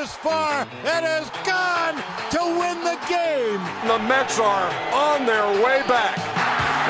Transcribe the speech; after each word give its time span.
is 0.00 0.14
far. 0.14 0.66
It 0.82 1.04
is 1.04 1.28
gone 1.44 1.96
to 2.30 2.40
win 2.58 2.80
the 2.82 2.98
game. 3.06 3.60
The 3.86 3.98
Mets 4.08 4.38
are 4.38 4.70
on 4.94 5.26
their 5.26 5.46
way 5.62 5.82
back. 5.86 6.16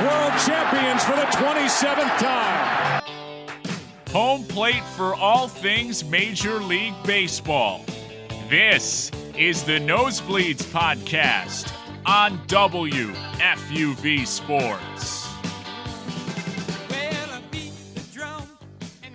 World 0.05 0.33
champions 0.47 1.03
for 1.03 1.17
the 1.17 1.27
27th 1.37 2.19
time. 2.19 3.03
Home 4.13 4.45
plate 4.45 4.85
for 4.97 5.15
all 5.17 5.49
things 5.49 6.05
Major 6.05 6.61
League 6.61 6.95
Baseball. 7.05 7.85
This 8.49 9.11
is 9.37 9.65
the 9.65 9.81
Nosebleeds 9.81 10.63
Podcast 10.65 11.73
on 12.07 12.39
WFUV 12.47 14.27
Sports. 14.27 15.20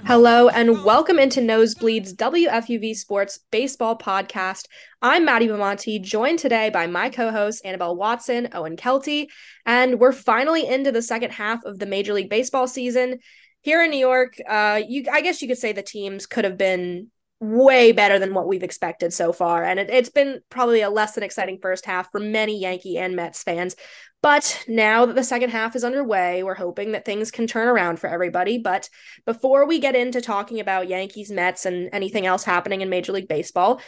Hello 0.08 0.50
and 0.50 0.84
welcome 0.84 1.18
into 1.18 1.40
Nosebleeds 1.40 2.14
WFUV 2.14 2.96
Sports 2.96 3.40
Baseball 3.50 3.98
Podcast. 3.98 4.68
I'm 5.02 5.26
Maddie 5.26 5.48
Bimonte, 5.48 6.00
joined 6.00 6.38
today 6.38 6.70
by 6.70 6.86
my 6.86 7.10
co-hosts 7.10 7.62
Annabelle 7.62 7.96
Watson, 7.96 8.50
Owen 8.54 8.78
Kelty, 8.78 9.30
and 9.66 10.00
we're 10.00 10.12
finally 10.12 10.68
into 10.68 10.92
the 10.92 11.02
second 11.02 11.32
half 11.32 11.66
of 11.66 11.80
the 11.80 11.88
Major 11.88 12.14
League 12.14 12.30
Baseball 12.30 12.68
season. 12.68 13.18
Here 13.62 13.84
in 13.84 13.90
New 13.90 13.98
York, 13.98 14.38
uh, 14.48 14.80
you 14.88 15.06
I 15.12 15.22
guess 15.22 15.42
you 15.42 15.48
could 15.48 15.58
say 15.58 15.74
the 15.74 15.82
teams 15.82 16.28
could 16.28 16.46
have 16.46 16.56
been 16.56 17.10
way 17.40 17.92
better 17.92 18.18
than 18.18 18.34
what 18.34 18.48
we've 18.48 18.64
expected 18.64 19.14
so 19.14 19.34
far. 19.34 19.64
And 19.64 19.80
it, 19.80 19.90
has 19.90 20.10
been 20.10 20.42
probably 20.50 20.82
a 20.82 20.90
less 20.90 21.14
than 21.14 21.24
exciting 21.24 21.60
first 21.62 21.86
half 21.86 22.12
for 22.12 22.20
many 22.20 22.60
Yankee 22.60 22.98
and 22.98 23.16
Mets 23.16 23.44
fans. 23.44 23.76
But 24.22 24.64
now 24.68 25.06
that 25.06 25.16
the 25.16 25.24
second 25.24 25.52
half 25.52 25.76
is 25.76 25.84
underway, 25.84 26.42
we're 26.44 26.56
hoping 26.56 26.94
that 26.94 27.06
things 27.06 27.32
can 27.32 27.46
turn 27.46 27.68
around 27.68 28.00
for 28.00 28.08
everybody. 28.08 28.58
But 28.58 28.90
before 29.26 29.68
we 29.68 29.80
get 29.80 29.96
into 29.96 30.22
talking 30.22 30.60
about 30.60 30.88
Yankees, 30.88 31.30
Mets, 31.30 31.66
and 31.66 31.90
anything 31.94 32.26
else 32.26 32.44
happening 32.44 32.82
in 32.82 32.90
Major 32.90 33.12
League 33.12 33.28
Baseball, 33.28 33.82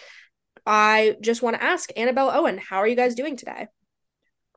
I 0.65 1.15
just 1.21 1.41
want 1.41 1.55
to 1.55 1.63
ask 1.63 1.89
Annabelle 1.95 2.29
Owen, 2.29 2.57
how 2.57 2.77
are 2.77 2.87
you 2.87 2.95
guys 2.95 3.15
doing 3.15 3.37
today? 3.37 3.67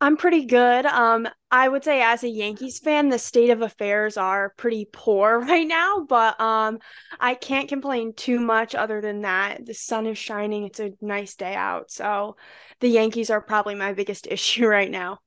I'm 0.02 0.16
pretty 0.16 0.46
good. 0.46 0.86
Um, 0.86 1.28
I 1.50 1.68
would 1.68 1.84
say 1.84 2.00
as 2.00 2.24
a 2.24 2.28
Yankees 2.28 2.78
fan, 2.78 3.10
the 3.10 3.18
state 3.18 3.50
of 3.50 3.60
affairs 3.60 4.16
are 4.16 4.54
pretty 4.56 4.88
poor 4.90 5.40
right 5.46 5.66
now, 5.66 6.06
but 6.08 6.40
um, 6.40 6.78
I 7.18 7.34
can't 7.34 7.68
complain 7.68 8.14
too 8.14 8.40
much 8.40 8.74
other 8.74 9.00
than 9.02 9.22
that. 9.22 9.66
The 9.66 9.74
sun 9.74 10.06
is 10.06 10.16
shining. 10.16 10.64
It's 10.64 10.80
a 10.80 10.92
nice 11.02 11.34
day 11.34 11.54
out. 11.54 11.90
So 11.90 12.36
the 12.80 12.88
Yankees 12.88 13.28
are 13.28 13.42
probably 13.42 13.74
my 13.74 13.92
biggest 13.92 14.26
issue 14.30 14.66
right 14.66 14.90
now. 14.90 15.18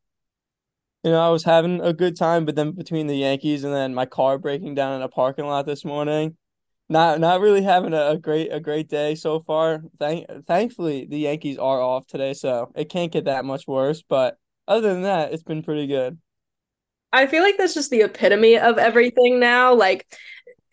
You 1.03 1.11
know, 1.11 1.19
I 1.19 1.29
was 1.29 1.44
having 1.44 1.81
a 1.81 1.94
good 1.94 2.16
time, 2.16 2.45
but 2.45 2.55
then 2.55 2.71
between 2.71 3.07
the 3.07 3.17
Yankees 3.17 3.66
and 3.66 3.73
then 3.73 3.94
my 3.94 4.05
car 4.05 4.38
breaking 4.38 4.73
down 4.73 4.95
in 4.95 5.01
a 5.01 5.09
parking 5.09 5.45
lot 5.45 5.66
this 5.66 5.83
morning, 5.83 6.38
not 6.89 7.19
not 7.19 7.41
really 7.41 7.61
having 7.61 7.94
a, 7.94 8.11
a 8.11 8.17
great 8.17 8.53
a 8.53 8.59
great 8.61 8.88
day 8.89 9.16
so 9.16 9.41
far. 9.41 9.83
Thank 9.99 10.25
thankfully 10.47 11.05
the 11.05 11.19
Yankees 11.19 11.57
are 11.57 11.81
off 11.81 12.07
today, 12.07 12.33
so 12.33 12.71
it 12.75 12.89
can't 12.89 13.11
get 13.11 13.25
that 13.25 13.44
much 13.45 13.67
worse, 13.67 14.01
but 14.01 14.38
other 14.67 14.94
than 14.94 15.03
that, 15.03 15.33
it's 15.33 15.44
been 15.44 15.64
pretty 15.64 15.88
good. 15.88 16.17
I 17.11 17.28
feel 17.28 17.44
like 17.44 17.58
that's 17.58 17.75
just 17.75 17.92
the 17.92 18.02
epitome 18.02 18.58
of 18.58 18.80
everything 18.80 19.39
now. 19.39 19.75
Like, 19.75 20.08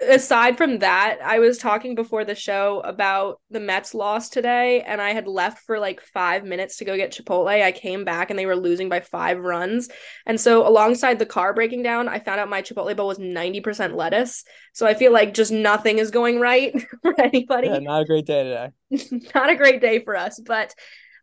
aside 0.00 0.56
from 0.56 0.78
that, 0.78 1.18
I 1.22 1.38
was 1.38 1.58
talking 1.58 1.94
before 1.94 2.24
the 2.24 2.34
show 2.34 2.80
about 2.80 3.40
the 3.50 3.60
Mets 3.60 3.92
loss 3.92 4.30
today, 4.30 4.80
and 4.80 5.02
I 5.02 5.10
had 5.10 5.28
left 5.28 5.58
for 5.66 5.78
like 5.78 6.00
five 6.00 6.44
minutes 6.44 6.78
to 6.78 6.86
go 6.86 6.96
get 6.96 7.12
Chipotle. 7.12 7.62
I 7.62 7.72
came 7.72 8.04
back 8.04 8.30
and 8.30 8.38
they 8.38 8.46
were 8.46 8.56
losing 8.56 8.88
by 8.88 9.00
five 9.00 9.38
runs. 9.38 9.90
And 10.24 10.40
so, 10.40 10.66
alongside 10.66 11.18
the 11.18 11.26
car 11.26 11.52
breaking 11.52 11.82
down, 11.82 12.08
I 12.08 12.20
found 12.20 12.40
out 12.40 12.48
my 12.48 12.62
Chipotle 12.62 12.96
bowl 12.96 13.08
was 13.08 13.18
90% 13.18 13.94
lettuce. 13.94 14.44
So, 14.72 14.86
I 14.86 14.94
feel 14.94 15.12
like 15.12 15.34
just 15.34 15.52
nothing 15.52 15.98
is 15.98 16.10
going 16.10 16.40
right 16.40 16.74
for 17.02 17.14
anybody. 17.20 17.68
Yeah, 17.68 17.80
not 17.80 18.02
a 18.02 18.06
great 18.06 18.24
day 18.24 18.44
today. 18.44 19.20
not 19.34 19.50
a 19.50 19.56
great 19.56 19.82
day 19.82 20.02
for 20.02 20.16
us, 20.16 20.40
but 20.40 20.74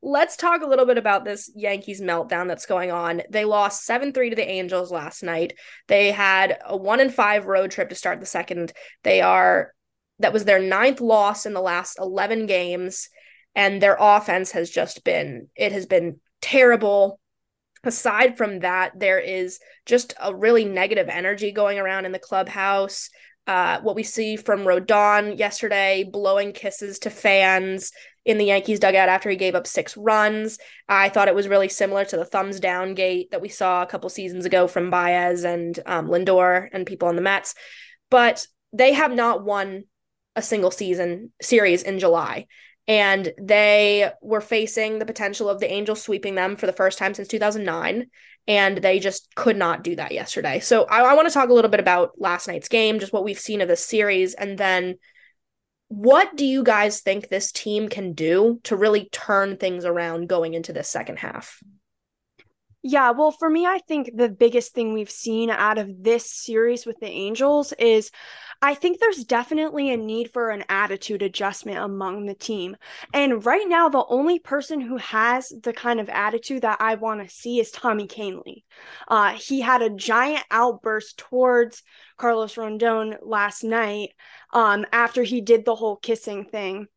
let's 0.02 0.38
talk 0.38 0.62
a 0.62 0.68
little 0.68 0.86
bit 0.86 0.98
about 0.98 1.26
this 1.26 1.52
Yankees 1.56 2.02
meltdown 2.02 2.48
that's 2.48 2.66
going 2.66 2.92
on. 2.92 3.22
They 3.30 3.46
lost 3.46 3.86
7 3.86 4.14
3 4.14 4.32
to 4.32 4.36
the 4.36 4.48
Angels 4.48 4.92
last 4.92 5.24
night. 5.24 5.54
They 5.88 6.12
had 6.12 6.58
a 6.66 6.76
1 6.76 7.00
and 7.00 7.14
5 7.14 7.46
road 7.46 7.72
trip 7.72 7.90
to 7.90 7.96
start 7.96 8.20
the 8.20 8.26
second. 8.26 8.74
They 9.04 9.22
are, 9.22 9.74
that 10.20 10.34
was 10.34 10.46
their 10.46 10.60
ninth 10.60 11.02
loss 11.02 11.46
in 11.46 11.54
the 11.54 11.62
last 11.62 11.98
11 12.00 12.46
games. 12.46 13.10
And 13.56 13.82
their 13.82 13.98
offense 14.00 14.52
has 14.52 14.70
just 14.70 15.04
been, 15.04 15.50
it 15.56 15.72
has 15.72 15.88
been 15.88 16.20
terrible. 16.42 17.20
Aside 17.84 18.38
from 18.38 18.60
that, 18.60 19.00
there 19.00 19.20
is 19.20 19.60
just 19.86 20.14
a 20.22 20.36
really 20.36 20.66
negative 20.66 21.10
energy 21.10 21.52
going 21.52 21.80
around 21.80 22.06
in 22.06 22.12
the 22.12 22.20
clubhouse. 22.20 23.10
Uh, 23.48 23.80
what 23.80 23.96
we 23.96 24.04
see 24.04 24.36
from 24.36 24.66
Rodon 24.66 25.40
yesterday, 25.40 26.04
blowing 26.04 26.52
kisses 26.52 27.00
to 27.00 27.10
fans, 27.10 27.94
in 28.28 28.38
the 28.38 28.46
Yankees 28.46 28.80
dugout 28.80 29.08
after 29.08 29.30
he 29.30 29.38
gave 29.38 29.56
up 29.56 29.66
six 29.66 29.96
runs. 29.96 30.60
I 30.90 31.08
thought 31.08 31.30
it 31.30 31.34
was 31.34 31.48
really 31.48 31.70
similar 31.70 32.04
to 32.06 32.18
the 32.18 32.26
thumbs 32.26 32.60
down 32.60 32.94
gate 32.94 33.32
that 33.32 33.42
we 33.42 33.48
saw 33.48 33.82
a 33.82 33.86
couple 33.88 34.10
seasons 34.10 34.44
ago 34.46 34.68
from 34.68 34.90
Baez 34.90 35.46
and 35.46 35.80
um, 35.86 36.10
Lindor 36.10 36.68
and 36.74 36.86
people 36.86 37.08
on 37.08 37.16
the 37.16 37.22
Mets. 37.22 37.56
But 38.12 38.46
they 38.74 38.92
have 38.94 39.14
not 39.14 39.46
won 39.46 39.86
a 40.36 40.42
single 40.42 40.72
season 40.72 41.32
series 41.42 41.84
in 41.84 42.00
July. 42.00 42.48
And 42.86 43.32
they 43.42 44.12
were 44.22 44.42
facing 44.42 45.00
the 45.00 45.06
potential 45.06 45.50
of 45.50 45.62
the 45.62 45.72
Angels 45.72 46.02
sweeping 46.02 46.36
them 46.36 46.58
for 46.58 46.66
the 46.66 46.74
first 46.74 46.98
time 46.98 47.14
since 47.14 47.30
2009. 47.30 48.08
And 48.46 48.78
they 48.78 49.00
just 49.00 49.34
could 49.36 49.56
not 49.56 49.86
do 49.86 49.96
that 49.96 50.12
yesterday. 50.12 50.60
So 50.60 50.84
I, 50.84 51.00
I 51.02 51.14
want 51.16 51.30
to 51.30 51.34
talk 51.34 51.50
a 51.50 51.54
little 51.54 51.72
bit 51.72 51.80
about 51.80 52.20
last 52.20 52.50
night's 52.50 52.68
game, 52.68 53.00
just 53.00 53.14
what 53.14 53.24
we've 53.24 53.40
seen 53.40 53.62
of 53.62 53.70
this 53.70 53.86
series, 53.86 54.34
and 54.34 54.58
then 54.58 54.96
what 55.90 56.36
do 56.36 56.46
you 56.46 56.64
guys 56.64 57.02
think 57.02 57.28
this 57.28 57.52
team 57.52 57.88
can 57.88 58.14
do 58.14 58.60
to 58.64 58.76
really 58.76 59.10
turn 59.12 59.58
things 59.58 59.86
around 59.86 60.28
going 60.28 60.54
into 60.54 60.74
this 60.74 60.90
second 60.90 61.20
half? 61.20 61.62
Yeah, 62.84 63.12
well, 63.12 63.32
for 63.32 63.50
me, 63.50 63.66
I 63.66 63.80
think 63.80 64.12
the 64.16 64.30
biggest 64.30 64.74
thing 64.74 64.94
we've 64.94 65.12
seen 65.12 65.50
out 65.50 65.78
of 65.78 66.04
this 66.04 66.32
series 66.32 66.86
with 66.86 67.00
the 67.00 67.08
Angels 67.08 67.74
is 67.74 68.12
I 68.62 68.74
think 68.74 69.00
there's 69.00 69.24
definitely 69.24 69.92
a 69.92 69.98
need 69.98 70.32
for 70.32 70.50
an 70.50 70.64
attitude 70.70 71.22
adjustment 71.22 71.78
among 71.78 72.26
the 72.26 72.34
team. 72.34 72.76
And 73.14 73.46
right 73.46 73.68
now, 73.68 73.90
the 73.90 74.06
only 74.08 74.40
person 74.40 74.82
who 74.82 74.98
has 74.98 75.54
the 75.62 75.74
kind 75.74 76.00
of 76.00 76.10
attitude 76.10 76.64
that 76.64 76.78
I 76.80 76.96
want 76.96 77.22
to 77.22 77.34
see 77.34 77.60
is 77.60 77.72
Tommy 77.72 78.08
Kahnle. 78.08 78.64
Uh, 79.08 79.34
he 79.34 79.62
had 79.62 79.82
a 79.82 79.90
giant 79.90 80.44
outburst 80.50 81.18
towards 81.18 81.84
Carlos 82.18 82.56
Rodon 82.56 83.18
last 83.22 83.64
night 83.64 84.10
um, 84.54 84.86
after 84.92 85.24
he 85.24 85.42
did 85.42 85.66
the 85.66 85.76
whole 85.76 85.96
kissing 85.96 86.46
thing. 86.46 86.88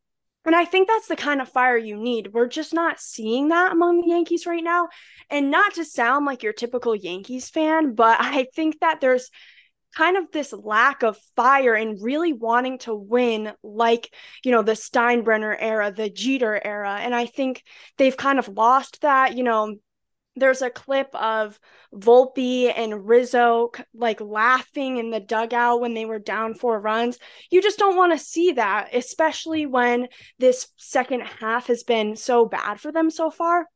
And 0.46 0.56
I 0.56 0.64
think 0.64 0.88
that's 0.88 1.08
the 1.08 1.16
kind 1.16 1.42
of 1.42 1.50
fire 1.50 1.76
you 1.76 1.96
need. 1.96 2.32
We're 2.32 2.48
just 2.48 2.72
not 2.72 2.98
seeing 2.98 3.48
that 3.48 3.72
among 3.72 4.00
the 4.00 4.08
Yankees 4.08 4.46
right 4.46 4.64
now. 4.64 4.88
And 5.28 5.50
not 5.50 5.74
to 5.74 5.84
sound 5.84 6.24
like 6.24 6.42
your 6.42 6.54
typical 6.54 6.96
Yankees 6.96 7.50
fan, 7.50 7.94
but 7.94 8.16
I 8.20 8.46
think 8.54 8.80
that 8.80 9.00
there's 9.00 9.30
kind 9.96 10.16
of 10.16 10.30
this 10.32 10.52
lack 10.52 11.02
of 11.02 11.18
fire 11.36 11.74
and 11.74 12.02
really 12.02 12.32
wanting 12.32 12.78
to 12.78 12.94
win 12.94 13.52
like 13.62 14.12
you 14.44 14.52
know 14.52 14.62
the 14.62 14.72
Steinbrenner 14.72 15.56
era 15.58 15.92
the 15.92 16.10
Jeter 16.10 16.60
era 16.64 16.98
and 17.00 17.14
I 17.14 17.26
think 17.26 17.62
they've 17.98 18.16
kind 18.16 18.38
of 18.38 18.48
lost 18.48 19.02
that 19.02 19.36
you 19.36 19.42
know 19.42 19.76
there's 20.36 20.62
a 20.62 20.70
clip 20.70 21.08
of 21.14 21.58
Volpe 21.94 22.72
and 22.74 23.06
Rizzo 23.06 23.72
like 23.92 24.20
laughing 24.20 24.98
in 24.98 25.10
the 25.10 25.20
dugout 25.20 25.80
when 25.80 25.94
they 25.94 26.04
were 26.04 26.20
down 26.20 26.54
four 26.54 26.80
runs. 26.80 27.18
You 27.50 27.60
just 27.60 27.78
don't 27.78 27.96
want 27.96 28.12
to 28.12 28.24
see 28.24 28.52
that, 28.52 28.90
especially 28.94 29.66
when 29.66 30.06
this 30.38 30.68
second 30.76 31.22
half 31.22 31.66
has 31.66 31.82
been 31.82 32.14
so 32.16 32.46
bad 32.46 32.80
for 32.80 32.92
them 32.92 33.10
so 33.10 33.30
far 33.30 33.66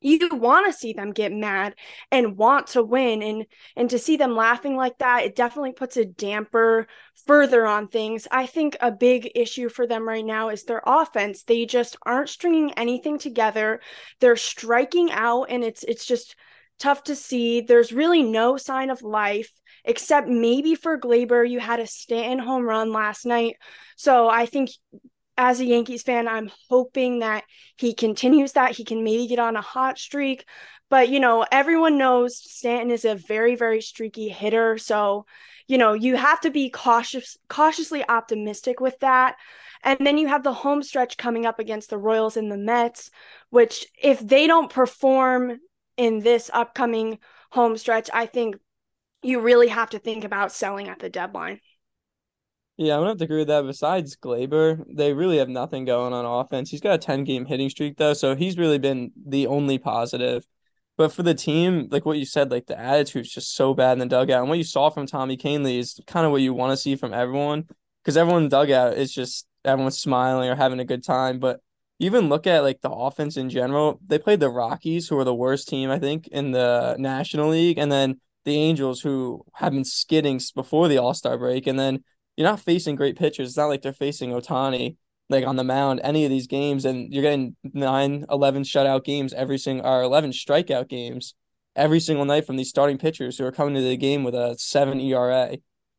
you 0.00 0.28
want 0.32 0.66
to 0.66 0.78
see 0.78 0.92
them 0.92 1.12
get 1.12 1.32
mad 1.32 1.74
and 2.10 2.36
want 2.36 2.68
to 2.68 2.82
win 2.82 3.22
and 3.22 3.46
and 3.76 3.90
to 3.90 3.98
see 3.98 4.16
them 4.16 4.34
laughing 4.34 4.76
like 4.76 4.96
that 4.98 5.24
it 5.24 5.36
definitely 5.36 5.72
puts 5.72 5.96
a 5.96 6.04
damper 6.04 6.86
further 7.26 7.66
on 7.66 7.88
things. 7.88 8.26
I 8.30 8.46
think 8.46 8.76
a 8.80 8.90
big 8.90 9.30
issue 9.34 9.68
for 9.68 9.86
them 9.86 10.08
right 10.08 10.24
now 10.24 10.48
is 10.48 10.64
their 10.64 10.82
offense. 10.86 11.42
They 11.42 11.66
just 11.66 11.96
aren't 12.04 12.28
stringing 12.28 12.72
anything 12.72 13.18
together. 13.18 13.80
They're 14.20 14.36
striking 14.36 15.10
out 15.10 15.44
and 15.44 15.62
it's 15.64 15.82
it's 15.84 16.06
just 16.06 16.36
tough 16.78 17.04
to 17.04 17.14
see. 17.14 17.60
There's 17.60 17.92
really 17.92 18.22
no 18.22 18.56
sign 18.56 18.90
of 18.90 19.02
life 19.02 19.50
except 19.84 20.28
maybe 20.28 20.74
for 20.74 20.98
Gleyber, 20.98 21.48
you 21.48 21.58
had 21.58 21.80
a 21.80 21.86
Stanton 21.86 22.38
home 22.38 22.64
run 22.64 22.92
last 22.92 23.24
night. 23.24 23.56
So 23.96 24.28
i 24.28 24.46
think 24.46 24.70
as 25.40 25.58
a 25.58 25.64
Yankees 25.64 26.02
fan, 26.02 26.28
I'm 26.28 26.50
hoping 26.68 27.20
that 27.20 27.44
he 27.78 27.94
continues 27.94 28.52
that. 28.52 28.76
He 28.76 28.84
can 28.84 29.02
maybe 29.02 29.26
get 29.26 29.38
on 29.38 29.56
a 29.56 29.62
hot 29.62 29.98
streak. 29.98 30.44
But, 30.90 31.08
you 31.08 31.18
know, 31.18 31.46
everyone 31.50 31.96
knows 31.96 32.36
Stanton 32.36 32.90
is 32.90 33.06
a 33.06 33.14
very, 33.14 33.54
very 33.54 33.80
streaky 33.80 34.28
hitter. 34.28 34.76
So, 34.76 35.24
you 35.66 35.78
know, 35.78 35.94
you 35.94 36.16
have 36.16 36.42
to 36.42 36.50
be 36.50 36.68
cautious, 36.68 37.38
cautiously 37.48 38.06
optimistic 38.06 38.80
with 38.80 38.98
that. 38.98 39.36
And 39.82 39.98
then 40.06 40.18
you 40.18 40.28
have 40.28 40.42
the 40.42 40.52
home 40.52 40.82
stretch 40.82 41.16
coming 41.16 41.46
up 41.46 41.58
against 41.58 41.88
the 41.88 41.96
Royals 41.96 42.36
and 42.36 42.52
the 42.52 42.58
Mets, 42.58 43.10
which 43.48 43.86
if 44.00 44.20
they 44.20 44.46
don't 44.46 44.70
perform 44.70 45.58
in 45.96 46.18
this 46.18 46.50
upcoming 46.52 47.18
home 47.50 47.78
stretch, 47.78 48.10
I 48.12 48.26
think 48.26 48.56
you 49.22 49.40
really 49.40 49.68
have 49.68 49.88
to 49.90 49.98
think 49.98 50.24
about 50.24 50.52
selling 50.52 50.88
at 50.88 50.98
the 50.98 51.08
deadline. 51.08 51.60
Yeah, 52.80 52.94
I'm 52.94 53.00
gonna 53.00 53.10
have 53.10 53.18
to 53.18 53.24
agree 53.24 53.40
with 53.40 53.48
that. 53.48 53.66
Besides 53.66 54.16
Gleyber, 54.16 54.82
they 54.88 55.12
really 55.12 55.36
have 55.36 55.50
nothing 55.50 55.84
going 55.84 56.14
on 56.14 56.24
offense. 56.24 56.70
He's 56.70 56.80
got 56.80 56.94
a 56.94 56.98
10 56.98 57.24
game 57.24 57.44
hitting 57.44 57.68
streak 57.68 57.98
though, 57.98 58.14
so 58.14 58.34
he's 58.34 58.56
really 58.56 58.78
been 58.78 59.12
the 59.22 59.48
only 59.48 59.76
positive. 59.76 60.46
But 60.96 61.12
for 61.12 61.22
the 61.22 61.34
team, 61.34 61.88
like 61.90 62.06
what 62.06 62.16
you 62.16 62.24
said, 62.24 62.50
like 62.50 62.68
the 62.68 62.80
attitude's 62.80 63.28
just 63.28 63.54
so 63.54 63.74
bad 63.74 63.92
in 63.92 63.98
the 63.98 64.06
dugout. 64.06 64.40
And 64.40 64.48
what 64.48 64.56
you 64.56 64.64
saw 64.64 64.88
from 64.88 65.06
Tommy 65.06 65.36
Kahnle 65.36 65.78
is 65.78 66.00
kind 66.06 66.24
of 66.24 66.32
what 66.32 66.40
you 66.40 66.54
want 66.54 66.72
to 66.72 66.76
see 66.78 66.96
from 66.96 67.12
everyone. 67.12 67.68
Because 68.02 68.16
everyone 68.16 68.44
in 68.44 68.48
the 68.48 68.56
dugout 68.56 68.96
is 68.96 69.12
just 69.12 69.46
everyone's 69.62 69.98
smiling 69.98 70.48
or 70.48 70.54
having 70.54 70.80
a 70.80 70.84
good 70.86 71.04
time. 71.04 71.38
But 71.38 71.60
even 71.98 72.30
look 72.30 72.46
at 72.46 72.62
like 72.62 72.80
the 72.80 72.90
offense 72.90 73.36
in 73.36 73.50
general. 73.50 74.00
They 74.06 74.18
played 74.18 74.40
the 74.40 74.48
Rockies, 74.48 75.06
who 75.06 75.18
are 75.18 75.24
the 75.24 75.34
worst 75.34 75.68
team, 75.68 75.90
I 75.90 75.98
think, 75.98 76.28
in 76.28 76.52
the 76.52 76.96
National 76.98 77.50
League, 77.50 77.76
and 77.76 77.92
then 77.92 78.20
the 78.46 78.56
Angels, 78.56 79.02
who 79.02 79.44
have 79.56 79.74
been 79.74 79.84
skidding 79.84 80.40
before 80.54 80.88
the 80.88 80.96
All 80.96 81.12
Star 81.12 81.36
break, 81.36 81.66
and 81.66 81.78
then 81.78 82.04
you're 82.40 82.48
not 82.48 82.60
facing 82.60 82.96
great 82.96 83.18
pitchers. 83.18 83.48
It's 83.48 83.56
not 83.58 83.66
like 83.66 83.82
they're 83.82 83.92
facing 83.92 84.30
Ohtani 84.30 84.96
like 85.28 85.46
on 85.46 85.56
the 85.56 85.62
mound 85.62 86.00
any 86.02 86.24
of 86.24 86.30
these 86.30 86.46
games, 86.46 86.86
and 86.86 87.12
you're 87.12 87.22
getting 87.22 87.54
9, 87.62 88.24
11 88.30 88.62
shutout 88.62 89.04
games 89.04 89.34
every 89.34 89.58
single 89.58 89.86
or 89.86 90.00
11 90.00 90.30
strikeout 90.30 90.88
games 90.88 91.34
every 91.76 92.00
single 92.00 92.24
night 92.24 92.46
from 92.46 92.56
these 92.56 92.70
starting 92.70 92.96
pitchers 92.96 93.36
who 93.36 93.44
are 93.44 93.52
coming 93.52 93.74
to 93.74 93.82
the 93.82 93.94
game 93.94 94.24
with 94.24 94.34
a 94.34 94.56
seven 94.58 94.98
ERA. 95.00 95.58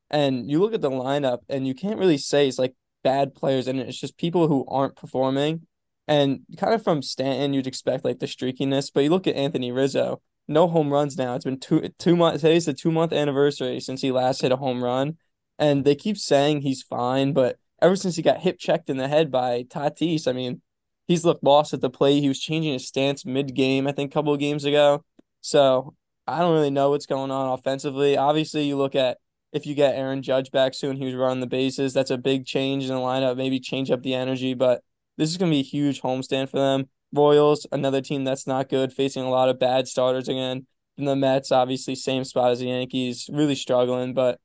And 0.10 0.50
you 0.50 0.60
look 0.60 0.74
at 0.74 0.82
the 0.82 0.90
lineup, 0.90 1.42
and 1.48 1.68
you 1.68 1.76
can't 1.76 2.00
really 2.00 2.18
say 2.18 2.48
it's 2.48 2.58
like 2.58 2.74
bad 3.04 3.36
players, 3.36 3.68
and 3.68 3.80
it's 3.80 4.00
just 4.00 4.18
people 4.18 4.48
who 4.48 4.66
aren't 4.68 4.96
performing. 4.96 5.68
And 6.08 6.40
kind 6.58 6.74
of 6.74 6.84
from 6.84 7.04
Stanton, 7.04 7.54
you'd 7.54 7.68
expect 7.68 8.04
like 8.04 8.18
the 8.18 8.26
streakiness, 8.26 8.92
but 8.92 9.04
you 9.04 9.12
look 9.12 9.28
at 9.28 9.36
Anthony 9.36 9.72
Rizzo, 9.72 10.24
no 10.48 10.68
home 10.68 10.92
runs 10.92 11.20
now. 11.20 11.36
It's 11.36 11.46
been 11.46 11.60
two 11.60 11.88
two 12.00 12.16
months. 12.16 12.42
Today's 12.42 12.66
the 12.66 12.74
two 12.74 12.92
month 12.92 13.14
anniversary 13.14 13.80
since 13.80 14.02
he 14.02 14.12
last 14.12 14.42
hit 14.42 14.52
a 14.52 14.58
home 14.58 14.84
run, 14.84 15.18
and 15.60 15.86
they 15.86 15.96
keep 15.96 16.18
saying 16.18 16.62
he's 16.62 16.82
fine, 16.82 17.34
but 17.34 17.58
ever 17.82 17.96
since 17.96 18.16
he 18.16 18.22
got 18.22 18.42
hip 18.42 18.58
checked 18.60 18.90
in 18.90 18.98
the 18.98 19.08
head 19.08 19.32
by 19.32 19.64
Tatis, 19.64 20.28
I 20.28 20.34
mean, 20.34 20.62
he's 21.08 21.26
looked 21.26 21.44
lost 21.44 21.74
at 21.74 21.82
the 21.82 21.90
plate. 21.90 22.22
He 22.22 22.28
was 22.28 22.40
changing 22.40 22.74
his 22.74 22.88
stance 22.88 23.26
mid 23.26 23.54
game, 23.56 23.88
I 23.88 23.92
think, 23.92 24.12
a 24.12 24.14
couple 24.14 24.34
of 24.34 24.40
games 24.40 24.66
ago. 24.66 25.04
So 25.42 25.96
I 26.28 26.40
don't 26.40 26.54
really 26.54 26.70
know 26.70 26.92
what's 26.92 27.06
going 27.06 27.32
on 27.32 27.54
offensively. 27.54 28.18
Obviously, 28.18 28.64
you 28.64 28.78
look 28.78 28.96
at 28.96 29.18
if 29.52 29.66
you 29.66 29.76
get 29.76 29.96
Aaron 29.96 30.22
Judge 30.22 30.52
back 30.52 30.74
soon, 30.74 30.96
he 30.96 31.06
was 31.06 31.16
running 31.16 31.42
the 31.42 31.48
bases. 31.48 31.94
That's 31.94 32.12
a 32.12 32.18
big 32.18 32.46
change 32.46 32.84
in 32.84 32.90
the 32.90 32.96
lineup. 32.96 33.36
Maybe 33.36 33.60
change 33.60 33.92
up 33.92 34.02
the 34.02 34.14
energy, 34.14 34.54
but 34.54 34.82
this 35.18 35.30
is 35.30 35.38
going 35.38 35.52
to 35.52 35.56
be 35.56 35.60
a 35.60 35.64
huge 35.64 36.02
homestand 36.02 36.50
for 36.50 36.58
them. 36.58 36.88
Royals, 37.14 37.68
another 37.72 38.02
team 38.02 38.24
that's 38.24 38.48
not 38.48 38.70
good, 38.70 38.94
facing 38.94 39.24
a 39.24 39.30
lot 39.30 39.50
of 39.50 39.60
bad 39.60 39.88
starters 39.88 40.30
again. 40.30 40.66
And 40.98 41.08
the 41.08 41.16
Mets, 41.16 41.52
obviously, 41.52 41.96
same 41.96 42.24
spot 42.24 42.52
as 42.52 42.60
the 42.60 42.68
Yankees, 42.68 43.30
really 43.32 43.56
struggling. 43.56 44.14
But 44.14 44.40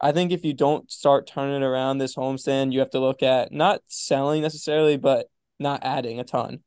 I 0.00 0.12
think 0.12 0.30
if 0.30 0.44
you 0.44 0.54
don't 0.54 0.90
start 0.90 1.26
turning 1.26 1.62
around 1.62 1.98
this 1.98 2.14
homestand, 2.14 2.72
you 2.72 2.78
have 2.80 2.90
to 2.90 3.00
look 3.00 3.22
at 3.22 3.52
not 3.52 3.82
selling 3.86 4.42
necessarily, 4.42 4.96
but 4.96 5.26
not 5.58 5.82
adding 5.82 6.20
a 6.20 6.24
ton. 6.24 6.60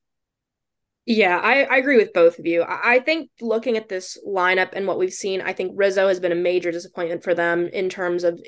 Yeah, 1.08 1.38
I, 1.38 1.64
I 1.64 1.78
agree 1.78 1.98
with 1.98 2.14
both 2.14 2.38
of 2.38 2.46
you. 2.46 2.64
I, 2.68 3.00
think 3.00 3.32
looking 3.42 3.76
at 3.76 3.90
this 3.90 4.20
lineup 4.28 4.70
and 4.74 4.86
what 4.86 5.00
we've 5.00 5.12
seen, 5.12 5.42
I 5.42 5.52
think 5.52 5.74
Rizzo 5.76 6.08
has 6.08 6.20
been 6.20 6.32
a 6.32 6.36
major 6.36 6.72
disappointment 6.72 7.24
for 7.24 7.34
them 7.34 7.68
in 7.68 7.90
terms 7.90 8.24
of 8.24 8.40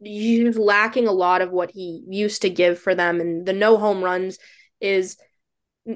he's 0.00 0.56
eh, 0.56 0.60
lacking 0.60 1.06
a 1.06 1.12
lot 1.12 1.42
of 1.42 1.50
what 1.50 1.70
he 1.70 2.02
used 2.08 2.42
to 2.42 2.50
give 2.50 2.78
for 2.78 2.94
them. 2.94 3.20
And 3.20 3.44
the 3.44 3.52
no 3.52 3.76
home 3.76 4.02
runs 4.02 4.38
is 4.80 5.18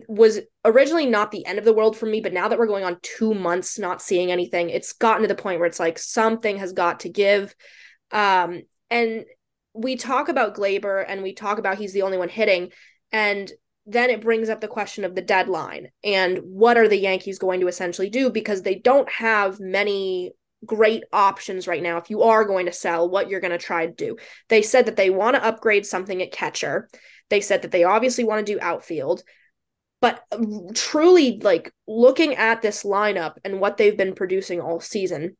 was 0.06 0.40
originally 0.64 1.06
not 1.06 1.30
the 1.30 1.44
end 1.46 1.58
of 1.58 1.64
the 1.64 1.72
world 1.72 1.96
for 1.96 2.06
me, 2.06 2.20
but 2.20 2.32
now 2.32 2.48
that 2.48 2.58
we're 2.58 2.66
going 2.66 2.84
on 2.84 2.98
two 3.02 3.34
months 3.34 3.78
not 3.78 4.02
seeing 4.02 4.30
anything, 4.30 4.70
it's 4.70 4.92
gotten 4.92 5.22
to 5.22 5.28
the 5.28 5.34
point 5.34 5.60
where 5.60 5.68
it's 5.68 5.80
like 5.80 5.98
something 5.98 6.58
has 6.58 6.72
got 6.72 7.00
to 7.00 7.08
give. 7.08 7.54
Um, 8.12 8.62
and 8.90 9.24
we 9.74 9.96
talk 9.96 10.28
about 10.28 10.54
Gleyber 10.54 11.04
and 11.06 11.22
we 11.22 11.34
talk 11.34 11.58
about 11.58 11.78
he's 11.78 11.92
the 11.92 12.02
only 12.02 12.18
one 12.18 12.28
hitting, 12.28 12.70
and 13.10 13.50
then 13.86 14.10
it 14.10 14.20
brings 14.20 14.48
up 14.48 14.60
the 14.60 14.68
question 14.68 15.04
of 15.04 15.14
the 15.14 15.22
deadline 15.22 15.88
and 16.04 16.38
what 16.44 16.76
are 16.76 16.86
the 16.86 16.98
Yankees 16.98 17.38
going 17.38 17.60
to 17.60 17.66
essentially 17.66 18.08
do 18.08 18.30
because 18.30 18.62
they 18.62 18.76
don't 18.76 19.10
have 19.10 19.58
many 19.58 20.32
great 20.64 21.02
options 21.12 21.66
right 21.66 21.82
now 21.82 21.96
if 21.96 22.08
you 22.08 22.22
are 22.22 22.44
going 22.44 22.66
to 22.66 22.72
sell 22.72 23.10
what 23.10 23.28
you're 23.28 23.40
going 23.40 23.50
to 23.50 23.58
try 23.58 23.86
to 23.86 23.92
do. 23.92 24.16
They 24.48 24.62
said 24.62 24.86
that 24.86 24.96
they 24.96 25.10
want 25.10 25.34
to 25.34 25.44
upgrade 25.44 25.84
something 25.84 26.22
at 26.22 26.30
catcher. 26.30 26.88
They 27.30 27.40
said 27.40 27.62
that 27.62 27.72
they 27.72 27.82
obviously 27.82 28.24
want 28.24 28.46
to 28.46 28.52
do 28.52 28.60
outfield. 28.60 29.22
But 30.00 30.24
truly, 30.74 31.40
like 31.42 31.72
looking 31.86 32.34
at 32.34 32.62
this 32.62 32.84
lineup 32.84 33.34
and 33.44 33.60
what 33.60 33.76
they've 33.76 33.96
been 33.96 34.14
producing 34.14 34.60
all 34.60 34.80
season, 34.80 35.36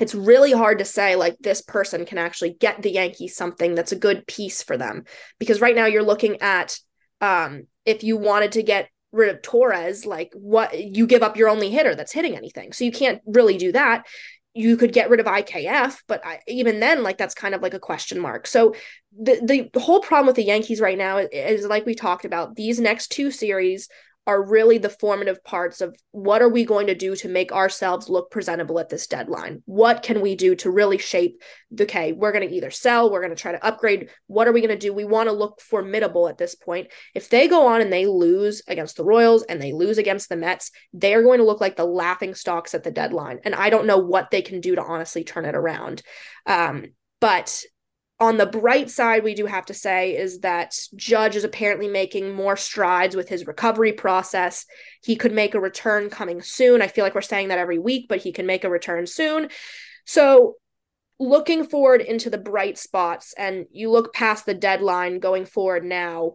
it's 0.00 0.14
really 0.14 0.52
hard 0.52 0.78
to 0.78 0.84
say 0.84 1.16
like 1.16 1.36
this 1.40 1.60
person 1.60 2.04
can 2.04 2.18
actually 2.18 2.54
get 2.54 2.82
the 2.82 2.90
Yankees 2.90 3.36
something 3.36 3.74
that's 3.74 3.92
a 3.92 3.96
good 3.96 4.26
piece 4.26 4.62
for 4.62 4.76
them. 4.76 5.04
Because 5.38 5.60
right 5.60 5.74
now 5.74 5.86
you're 5.86 6.02
looking 6.02 6.40
at 6.40 6.78
um 7.20 7.64
if 7.84 8.04
you 8.04 8.16
wanted 8.16 8.52
to 8.52 8.62
get 8.62 8.88
rid 9.10 9.34
of 9.34 9.42
Torres 9.42 10.04
like 10.04 10.30
what 10.34 10.78
you 10.78 11.06
give 11.06 11.22
up 11.22 11.36
your 11.36 11.48
only 11.48 11.70
hitter 11.70 11.94
that's 11.94 12.12
hitting 12.12 12.36
anything. 12.36 12.72
So 12.72 12.84
you 12.84 12.92
can't 12.92 13.20
really 13.26 13.56
do 13.56 13.72
that. 13.72 14.06
You 14.54 14.76
could 14.76 14.92
get 14.92 15.10
rid 15.10 15.20
of 15.20 15.26
IKF 15.26 15.98
but 16.06 16.24
I, 16.24 16.40
even 16.46 16.80
then 16.80 17.02
like 17.02 17.18
that's 17.18 17.34
kind 17.34 17.54
of 17.54 17.62
like 17.62 17.74
a 17.74 17.80
question 17.80 18.20
mark. 18.20 18.46
So 18.46 18.74
the 19.18 19.68
the 19.72 19.80
whole 19.80 20.00
problem 20.00 20.26
with 20.26 20.36
the 20.36 20.44
Yankees 20.44 20.80
right 20.80 20.98
now 20.98 21.18
is, 21.18 21.28
is 21.32 21.66
like 21.66 21.86
we 21.86 21.94
talked 21.94 22.24
about 22.24 22.54
these 22.54 22.78
next 22.78 23.08
two 23.08 23.30
series 23.30 23.88
are 24.28 24.40
really 24.46 24.78
the 24.78 24.88
formative 24.88 25.42
parts 25.42 25.80
of 25.80 25.96
what 26.12 26.40
are 26.40 26.48
we 26.48 26.64
going 26.64 26.86
to 26.86 26.94
do 26.94 27.16
to 27.16 27.28
make 27.28 27.50
ourselves 27.50 28.08
look 28.08 28.30
presentable 28.30 28.78
at 28.78 28.88
this 28.88 29.08
deadline? 29.08 29.62
What 29.64 30.04
can 30.04 30.20
we 30.20 30.36
do 30.36 30.54
to 30.56 30.70
really 30.70 30.98
shape 30.98 31.42
the 31.70 31.88
okay, 31.88 32.12
we're 32.12 32.32
going 32.32 32.46
to 32.46 32.54
either 32.54 32.70
sell, 32.70 33.10
we're 33.10 33.22
going 33.22 33.34
to 33.34 33.40
try 33.40 33.52
to 33.52 33.66
upgrade. 33.66 34.10
What 34.26 34.46
are 34.46 34.52
we 34.52 34.60
going 34.60 34.68
to 34.68 34.76
do? 34.76 34.92
We 34.92 35.06
want 35.06 35.30
to 35.30 35.32
look 35.34 35.60
formidable 35.62 36.28
at 36.28 36.36
this 36.36 36.54
point. 36.54 36.88
If 37.14 37.30
they 37.30 37.48
go 37.48 37.66
on 37.66 37.80
and 37.80 37.90
they 37.90 38.04
lose 38.04 38.62
against 38.68 38.96
the 38.96 39.04
Royals 39.04 39.42
and 39.44 39.60
they 39.60 39.72
lose 39.72 39.96
against 39.96 40.28
the 40.28 40.36
Mets, 40.36 40.70
they 40.92 41.14
are 41.14 41.22
going 41.22 41.38
to 41.38 41.46
look 41.46 41.62
like 41.62 41.76
the 41.76 41.86
laughing 41.86 42.34
stocks 42.34 42.74
at 42.74 42.82
the 42.82 42.90
deadline. 42.90 43.38
And 43.44 43.54
I 43.54 43.70
don't 43.70 43.86
know 43.86 43.96
what 43.98 44.30
they 44.30 44.42
can 44.42 44.60
do 44.60 44.74
to 44.74 44.82
honestly 44.82 45.24
turn 45.24 45.46
it 45.46 45.54
around. 45.54 46.02
Um, 46.44 46.88
but 47.20 47.62
on 48.20 48.36
the 48.36 48.46
bright 48.46 48.90
side, 48.90 49.22
we 49.22 49.34
do 49.34 49.46
have 49.46 49.66
to 49.66 49.74
say 49.74 50.16
is 50.16 50.40
that 50.40 50.74
Judge 50.96 51.36
is 51.36 51.44
apparently 51.44 51.86
making 51.86 52.34
more 52.34 52.56
strides 52.56 53.14
with 53.14 53.28
his 53.28 53.46
recovery 53.46 53.92
process. 53.92 54.66
He 55.04 55.14
could 55.14 55.32
make 55.32 55.54
a 55.54 55.60
return 55.60 56.10
coming 56.10 56.42
soon. 56.42 56.82
I 56.82 56.88
feel 56.88 57.04
like 57.04 57.14
we're 57.14 57.20
saying 57.20 57.48
that 57.48 57.58
every 57.58 57.78
week, 57.78 58.06
but 58.08 58.20
he 58.20 58.32
can 58.32 58.44
make 58.44 58.64
a 58.64 58.70
return 58.70 59.06
soon. 59.06 59.50
So, 60.04 60.54
looking 61.20 61.64
forward 61.64 62.00
into 62.00 62.28
the 62.28 62.38
bright 62.38 62.76
spots, 62.76 63.34
and 63.38 63.66
you 63.70 63.90
look 63.90 64.12
past 64.12 64.46
the 64.46 64.54
deadline 64.54 65.20
going 65.20 65.44
forward 65.44 65.84
now. 65.84 66.34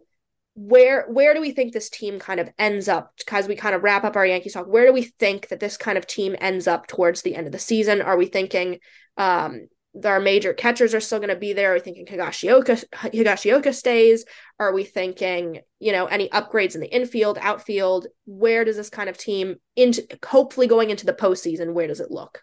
Where 0.56 1.06
where 1.10 1.34
do 1.34 1.40
we 1.40 1.50
think 1.50 1.72
this 1.72 1.90
team 1.90 2.20
kind 2.20 2.38
of 2.38 2.48
ends 2.60 2.86
up? 2.88 3.12
Because 3.18 3.48
we 3.48 3.56
kind 3.56 3.74
of 3.74 3.82
wrap 3.82 4.04
up 4.04 4.14
our 4.14 4.24
Yankees 4.24 4.52
talk. 4.52 4.68
Where 4.68 4.86
do 4.86 4.92
we 4.92 5.02
think 5.02 5.48
that 5.48 5.58
this 5.58 5.76
kind 5.76 5.98
of 5.98 6.06
team 6.06 6.36
ends 6.40 6.68
up 6.68 6.86
towards 6.86 7.22
the 7.22 7.34
end 7.34 7.46
of 7.46 7.52
the 7.52 7.58
season? 7.58 8.00
Are 8.00 8.16
we 8.16 8.26
thinking 8.26 8.78
um, 9.16 9.66
our 10.04 10.20
major 10.20 10.52
catchers 10.52 10.94
are 10.94 11.00
still 11.00 11.18
going 11.18 11.28
to 11.28 11.36
be 11.36 11.52
there? 11.52 11.72
Are 11.72 11.74
we 11.74 11.80
thinking 11.80 12.06
Higashioka 12.06 12.84
Higashioka 12.92 13.74
stays? 13.74 14.24
Are 14.58 14.72
we 14.72 14.84
thinking, 14.84 15.60
you 15.78 15.92
know, 15.92 16.06
any 16.06 16.28
upgrades 16.30 16.74
in 16.74 16.80
the 16.80 16.92
infield, 16.92 17.38
outfield? 17.40 18.06
Where 18.26 18.64
does 18.64 18.76
this 18.76 18.90
kind 18.90 19.08
of 19.08 19.16
team 19.16 19.56
into 19.76 20.06
hopefully 20.24 20.66
going 20.66 20.90
into 20.90 21.06
the 21.06 21.12
postseason? 21.12 21.74
Where 21.74 21.86
does 21.86 22.00
it 22.00 22.10
look? 22.10 22.42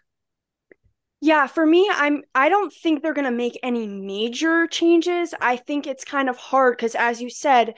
Yeah, 1.20 1.46
for 1.46 1.64
me, 1.64 1.88
I'm 1.92 2.22
I 2.34 2.48
don't 2.48 2.72
think 2.72 3.02
they're 3.02 3.14
going 3.14 3.26
to 3.26 3.30
make 3.30 3.58
any 3.62 3.86
major 3.86 4.66
changes. 4.66 5.34
I 5.40 5.56
think 5.56 5.86
it's 5.86 6.04
kind 6.04 6.28
of 6.28 6.36
hard 6.36 6.78
cuz 6.78 6.96
as 6.96 7.20
you 7.20 7.30
said, 7.30 7.74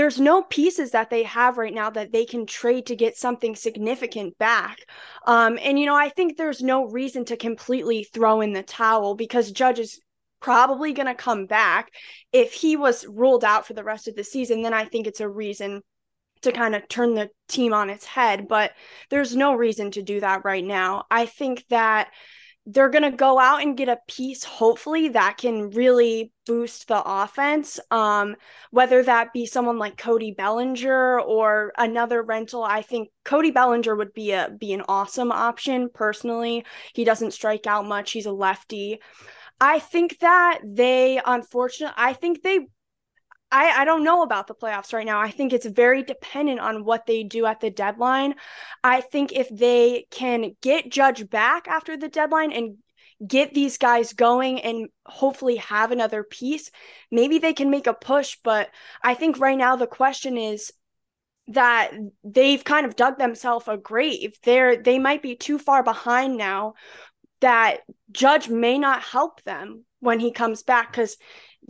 there's 0.00 0.18
no 0.18 0.40
pieces 0.42 0.92
that 0.92 1.10
they 1.10 1.24
have 1.24 1.58
right 1.58 1.74
now 1.74 1.90
that 1.90 2.10
they 2.10 2.24
can 2.24 2.46
trade 2.46 2.86
to 2.86 2.96
get 2.96 3.18
something 3.18 3.54
significant 3.54 4.38
back. 4.38 4.78
Um, 5.26 5.58
and, 5.60 5.78
you 5.78 5.84
know, 5.84 5.94
I 5.94 6.08
think 6.08 6.38
there's 6.38 6.62
no 6.62 6.86
reason 6.86 7.26
to 7.26 7.36
completely 7.36 8.04
throw 8.04 8.40
in 8.40 8.54
the 8.54 8.62
towel 8.62 9.14
because 9.14 9.52
Judge 9.52 9.78
is 9.78 10.00
probably 10.40 10.94
going 10.94 11.06
to 11.06 11.14
come 11.14 11.44
back. 11.44 11.90
If 12.32 12.54
he 12.54 12.76
was 12.76 13.06
ruled 13.06 13.44
out 13.44 13.66
for 13.66 13.74
the 13.74 13.84
rest 13.84 14.08
of 14.08 14.16
the 14.16 14.24
season, 14.24 14.62
then 14.62 14.72
I 14.72 14.86
think 14.86 15.06
it's 15.06 15.20
a 15.20 15.28
reason 15.28 15.82
to 16.40 16.50
kind 16.50 16.74
of 16.74 16.88
turn 16.88 17.14
the 17.14 17.28
team 17.48 17.74
on 17.74 17.90
its 17.90 18.06
head. 18.06 18.48
But 18.48 18.72
there's 19.10 19.36
no 19.36 19.52
reason 19.52 19.90
to 19.90 20.02
do 20.02 20.20
that 20.20 20.46
right 20.46 20.64
now. 20.64 21.04
I 21.10 21.26
think 21.26 21.62
that 21.68 22.08
they're 22.66 22.90
going 22.90 23.10
to 23.10 23.16
go 23.16 23.38
out 23.38 23.62
and 23.62 23.76
get 23.76 23.88
a 23.88 23.98
piece 24.06 24.44
hopefully 24.44 25.08
that 25.08 25.38
can 25.38 25.70
really 25.70 26.32
boost 26.46 26.88
the 26.88 27.02
offense 27.04 27.80
um, 27.90 28.36
whether 28.70 29.02
that 29.02 29.32
be 29.32 29.46
someone 29.46 29.78
like 29.78 29.96
Cody 29.96 30.32
Bellinger 30.32 31.20
or 31.20 31.72
another 31.78 32.22
rental. 32.22 32.62
I 32.62 32.82
think 32.82 33.10
Cody 33.24 33.50
Bellinger 33.50 33.94
would 33.94 34.12
be 34.12 34.32
a 34.32 34.50
be 34.58 34.72
an 34.72 34.82
awesome 34.88 35.32
option 35.32 35.88
personally. 35.92 36.64
He 36.94 37.04
doesn't 37.04 37.32
strike 37.32 37.66
out 37.66 37.86
much. 37.86 38.12
He's 38.12 38.26
a 38.26 38.32
lefty. 38.32 39.00
I 39.60 39.78
think 39.78 40.18
that 40.20 40.60
they 40.64 41.20
unfortunately 41.24 41.94
I 41.96 42.12
think 42.14 42.42
they 42.42 42.66
I, 43.52 43.82
I 43.82 43.84
don't 43.84 44.04
know 44.04 44.22
about 44.22 44.46
the 44.46 44.54
playoffs 44.54 44.92
right 44.92 45.06
now. 45.06 45.20
I 45.20 45.30
think 45.30 45.52
it's 45.52 45.66
very 45.66 46.02
dependent 46.02 46.60
on 46.60 46.84
what 46.84 47.06
they 47.06 47.24
do 47.24 47.46
at 47.46 47.60
the 47.60 47.70
deadline. 47.70 48.34
I 48.84 49.00
think 49.00 49.32
if 49.32 49.48
they 49.48 50.06
can 50.10 50.56
get 50.62 50.90
Judge 50.90 51.28
back 51.28 51.66
after 51.66 51.96
the 51.96 52.08
deadline 52.08 52.52
and 52.52 52.76
get 53.26 53.52
these 53.52 53.76
guys 53.76 54.12
going 54.12 54.60
and 54.60 54.88
hopefully 55.04 55.56
have 55.56 55.90
another 55.90 56.22
piece, 56.22 56.70
maybe 57.10 57.38
they 57.38 57.52
can 57.52 57.70
make 57.70 57.86
a 57.86 57.94
push. 57.94 58.38
But 58.42 58.70
I 59.02 59.14
think 59.14 59.38
right 59.38 59.58
now 59.58 59.76
the 59.76 59.86
question 59.86 60.38
is 60.38 60.72
that 61.48 61.90
they've 62.22 62.62
kind 62.62 62.86
of 62.86 62.96
dug 62.96 63.18
themselves 63.18 63.66
a 63.66 63.76
grave. 63.76 64.38
They're 64.44 64.80
they 64.80 64.98
might 64.98 65.22
be 65.22 65.34
too 65.34 65.58
far 65.58 65.82
behind 65.82 66.36
now 66.36 66.74
that 67.40 67.80
Judge 68.12 68.48
may 68.48 68.78
not 68.78 69.02
help 69.02 69.42
them 69.42 69.84
when 69.98 70.20
he 70.20 70.30
comes 70.30 70.62
back 70.62 70.92
because 70.92 71.16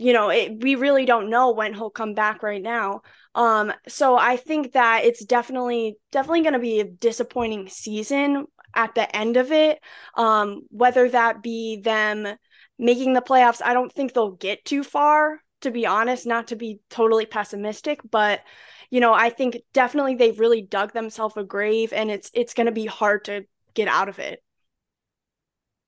you 0.01 0.13
know 0.13 0.29
it, 0.29 0.61
we 0.61 0.75
really 0.75 1.05
don't 1.05 1.29
know 1.29 1.51
when 1.51 1.73
he'll 1.73 1.89
come 1.89 2.13
back 2.13 2.43
right 2.43 2.61
now. 2.61 3.01
Um 3.35 3.71
so 3.87 4.17
i 4.17 4.35
think 4.37 4.73
that 4.73 5.05
it's 5.05 5.23
definitely 5.25 5.97
definitely 6.11 6.41
going 6.41 6.53
to 6.53 6.59
be 6.59 6.79
a 6.79 6.85
disappointing 6.85 7.69
season 7.69 8.45
at 8.75 8.95
the 8.95 9.13
end 9.15 9.37
of 9.37 9.51
it. 9.51 9.79
Um 10.15 10.63
whether 10.69 11.09
that 11.09 11.41
be 11.43 11.77
them 11.81 12.27
making 12.77 13.13
the 13.13 13.21
playoffs 13.21 13.61
i 13.63 13.73
don't 13.73 13.91
think 13.93 14.13
they'll 14.13 14.31
get 14.31 14.65
too 14.65 14.83
far 14.83 15.39
to 15.61 15.71
be 15.71 15.85
honest 15.85 16.25
not 16.25 16.47
to 16.47 16.55
be 16.55 16.79
totally 16.89 17.25
pessimistic 17.25 17.99
but 18.09 18.41
you 18.89 18.99
know 18.99 19.13
i 19.13 19.29
think 19.29 19.57
definitely 19.73 20.15
they've 20.15 20.39
really 20.39 20.61
dug 20.63 20.91
themselves 20.93 21.37
a 21.37 21.43
grave 21.43 21.93
and 21.93 22.09
it's 22.09 22.31
it's 22.33 22.53
going 22.55 22.65
to 22.65 22.71
be 22.71 22.85
hard 22.87 23.23
to 23.25 23.45
get 23.73 23.87
out 23.87 24.09
of 24.09 24.19
it. 24.19 24.43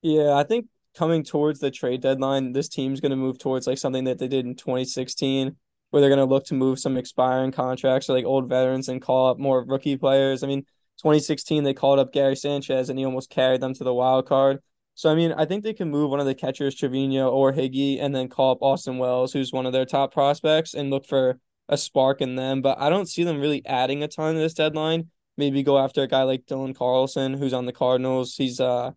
Yeah, 0.02 0.34
I 0.36 0.44
think 0.44 0.68
coming 0.96 1.24
towards 1.24 1.60
the 1.60 1.70
trade 1.70 2.00
deadline, 2.00 2.52
this 2.52 2.68
team's 2.68 3.00
going 3.00 3.10
to 3.10 3.16
move 3.16 3.38
towards 3.38 3.66
like 3.66 3.78
something 3.78 4.04
that 4.04 4.18
they 4.18 4.28
did 4.28 4.46
in 4.46 4.54
2016, 4.54 5.56
where 5.90 6.00
they're 6.00 6.10
going 6.10 6.18
to 6.18 6.24
look 6.24 6.44
to 6.46 6.54
move 6.54 6.78
some 6.78 6.96
expiring 6.96 7.52
contracts 7.52 8.08
or 8.08 8.14
like 8.14 8.24
old 8.24 8.48
veterans 8.48 8.88
and 8.88 9.02
call 9.02 9.28
up 9.28 9.38
more 9.38 9.64
rookie 9.64 9.96
players. 9.96 10.42
I 10.42 10.46
mean, 10.46 10.64
2016 10.98 11.64
they 11.64 11.74
called 11.74 11.98
up 11.98 12.12
Gary 12.12 12.36
Sanchez 12.36 12.88
and 12.88 12.98
he 12.98 13.04
almost 13.04 13.30
carried 13.30 13.60
them 13.60 13.74
to 13.74 13.84
the 13.84 13.94
wild 13.94 14.26
card. 14.26 14.60
So 14.94 15.10
I 15.10 15.14
mean, 15.16 15.32
I 15.32 15.44
think 15.44 15.64
they 15.64 15.74
can 15.74 15.90
move 15.90 16.10
one 16.10 16.20
of 16.20 16.26
the 16.26 16.34
catchers, 16.34 16.76
Trevino 16.76 17.28
or 17.30 17.52
Higgy, 17.52 18.00
and 18.00 18.14
then 18.14 18.28
call 18.28 18.52
up 18.52 18.62
Austin 18.62 18.98
Wells, 18.98 19.32
who's 19.32 19.52
one 19.52 19.66
of 19.66 19.72
their 19.72 19.84
top 19.84 20.12
prospects, 20.12 20.74
and 20.74 20.90
look 20.90 21.04
for 21.04 21.38
a 21.68 21.76
spark 21.76 22.20
in 22.20 22.36
them. 22.36 22.62
But 22.62 22.78
I 22.78 22.90
don't 22.90 23.08
see 23.08 23.24
them 23.24 23.40
really 23.40 23.64
adding 23.66 24.04
a 24.04 24.08
ton 24.08 24.34
to 24.34 24.40
this 24.40 24.54
deadline. 24.54 25.10
Maybe 25.36 25.64
go 25.64 25.78
after 25.78 26.02
a 26.02 26.06
guy 26.06 26.22
like 26.22 26.46
Dylan 26.46 26.76
Carlson, 26.76 27.34
who's 27.34 27.52
on 27.52 27.66
the 27.66 27.72
Cardinals. 27.72 28.36
He's 28.36 28.60
uh 28.60 28.92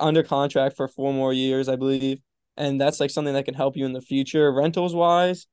under 0.00 0.22
contract 0.22 0.76
for 0.76 0.88
four 0.88 1.12
more 1.12 1.32
years, 1.32 1.68
I 1.68 1.76
believe. 1.76 2.20
And 2.56 2.80
that's 2.80 3.00
like 3.00 3.10
something 3.10 3.34
that 3.34 3.44
can 3.44 3.54
help 3.54 3.76
you 3.76 3.84
in 3.84 3.92
the 3.92 4.00
future. 4.00 4.52
Rentals 4.52 4.94
wise, 4.94 5.46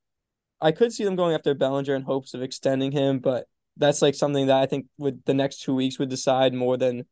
I 0.62 0.72
could 0.72 0.94
see 0.94 1.04
them 1.04 1.16
going 1.16 1.34
after 1.34 1.54
Bellinger 1.54 1.96
in 1.96 2.04
hopes 2.04 2.34
of 2.34 2.42
extending 2.42 2.92
him, 2.92 3.20
but 3.20 3.48
that's 3.78 4.02
like 4.02 4.16
something 4.16 4.48
that 4.48 4.62
I 4.62 4.66
think 4.68 4.86
with 4.98 5.24
the 5.26 5.34
next 5.34 5.62
two 5.62 5.74
weeks 5.74 5.98
would 5.98 6.10
decide 6.10 6.54
more 6.54 6.78
than 6.78 7.06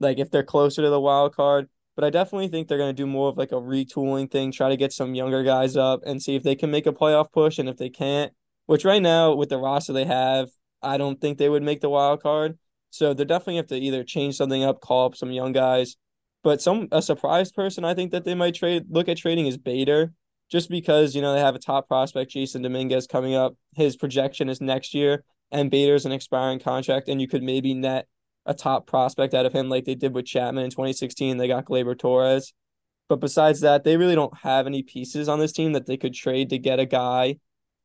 like 0.00 0.18
if 0.18 0.30
they're 0.30 0.42
closer 0.42 0.82
to 0.82 0.90
the 0.90 1.00
wild 1.00 1.34
card. 1.34 1.68
But 1.96 2.04
I 2.04 2.10
definitely 2.10 2.48
think 2.48 2.68
they're 2.68 2.78
going 2.78 2.94
to 2.94 3.02
do 3.02 3.06
more 3.06 3.28
of 3.28 3.36
like 3.36 3.52
a 3.52 3.56
retooling 3.56 4.30
thing, 4.30 4.52
try 4.52 4.68
to 4.68 4.76
get 4.76 4.92
some 4.92 5.14
younger 5.14 5.42
guys 5.42 5.76
up 5.76 6.00
and 6.06 6.22
see 6.22 6.36
if 6.36 6.42
they 6.42 6.54
can 6.54 6.70
make 6.70 6.86
a 6.86 6.92
playoff 6.92 7.32
push. 7.32 7.58
And 7.58 7.68
if 7.68 7.76
they 7.76 7.90
can't, 7.90 8.32
which 8.66 8.84
right 8.84 9.02
now 9.02 9.34
with 9.34 9.48
the 9.48 9.58
roster 9.58 9.92
they 9.92 10.04
have, 10.04 10.48
I 10.82 10.96
don't 10.96 11.20
think 11.20 11.36
they 11.38 11.48
would 11.48 11.62
make 11.62 11.80
the 11.80 11.90
wild 11.90 12.22
card. 12.22 12.58
So 12.90 13.14
they're 13.14 13.26
definitely 13.26 13.56
have 13.56 13.66
to 13.68 13.76
either 13.76 14.04
change 14.04 14.36
something 14.36 14.64
up, 14.64 14.80
call 14.80 15.06
up 15.06 15.16
some 15.16 15.30
young 15.30 15.52
guys, 15.52 15.96
but 16.42 16.62
some 16.62 16.88
a 16.92 17.02
surprise 17.02 17.52
person 17.52 17.84
I 17.84 17.94
think 17.94 18.12
that 18.12 18.24
they 18.24 18.34
might 18.34 18.54
trade 18.54 18.86
look 18.88 19.08
at 19.08 19.18
trading 19.18 19.46
is 19.46 19.58
Bader, 19.58 20.12
just 20.50 20.70
because 20.70 21.14
you 21.14 21.22
know 21.22 21.34
they 21.34 21.40
have 21.40 21.54
a 21.54 21.60
top 21.60 21.88
prospect 21.88 22.32
Jasson 22.32 22.62
Dominguez 22.62 23.06
coming 23.06 23.34
up. 23.34 23.56
His 23.74 23.96
projection 23.96 24.48
is 24.48 24.60
next 24.60 24.94
year, 24.94 25.24
and 25.50 25.70
Bader's 25.70 26.06
an 26.06 26.12
expiring 26.12 26.60
contract, 26.60 27.08
and 27.08 27.20
you 27.20 27.28
could 27.28 27.42
maybe 27.42 27.74
net 27.74 28.06
a 28.46 28.54
top 28.54 28.86
prospect 28.86 29.34
out 29.34 29.46
of 29.46 29.52
him 29.52 29.68
like 29.68 29.84
they 29.84 29.94
did 29.94 30.14
with 30.14 30.26
Chapman 30.26 30.64
in 30.64 30.70
2016. 30.70 31.36
They 31.36 31.48
got 31.48 31.66
Gleyber 31.66 31.98
Torres. 31.98 32.52
But 33.08 33.20
besides 33.20 33.60
that, 33.60 33.84
they 33.84 33.96
really 33.96 34.14
don't 34.14 34.36
have 34.38 34.66
any 34.66 34.82
pieces 34.82 35.28
on 35.28 35.40
this 35.40 35.52
team 35.52 35.72
that 35.72 35.86
they 35.86 35.96
could 35.96 36.14
trade 36.14 36.50
to 36.50 36.58
get 36.58 36.78
a 36.78 36.86
guy, 36.86 37.38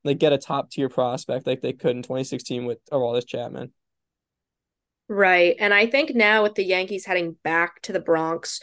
like 0.04 0.20
get 0.20 0.34
a 0.34 0.38
top 0.38 0.70
tier 0.70 0.88
prospect 0.88 1.48
like 1.48 1.62
they 1.62 1.74
could 1.74 1.96
in 1.96 2.04
2016 2.04 2.66
with 2.66 2.78
Aroldis 2.92 3.28
Chapman. 3.28 3.74
Right. 5.08 5.56
And 5.60 5.74
I 5.74 5.86
think 5.86 6.16
now 6.16 6.44
with 6.44 6.56
the 6.56 6.64
Yankees 6.64 7.06
heading 7.06 7.36
back 7.44 7.82
to 7.84 7.94
the 7.94 8.00
Bronx, 8.00 8.60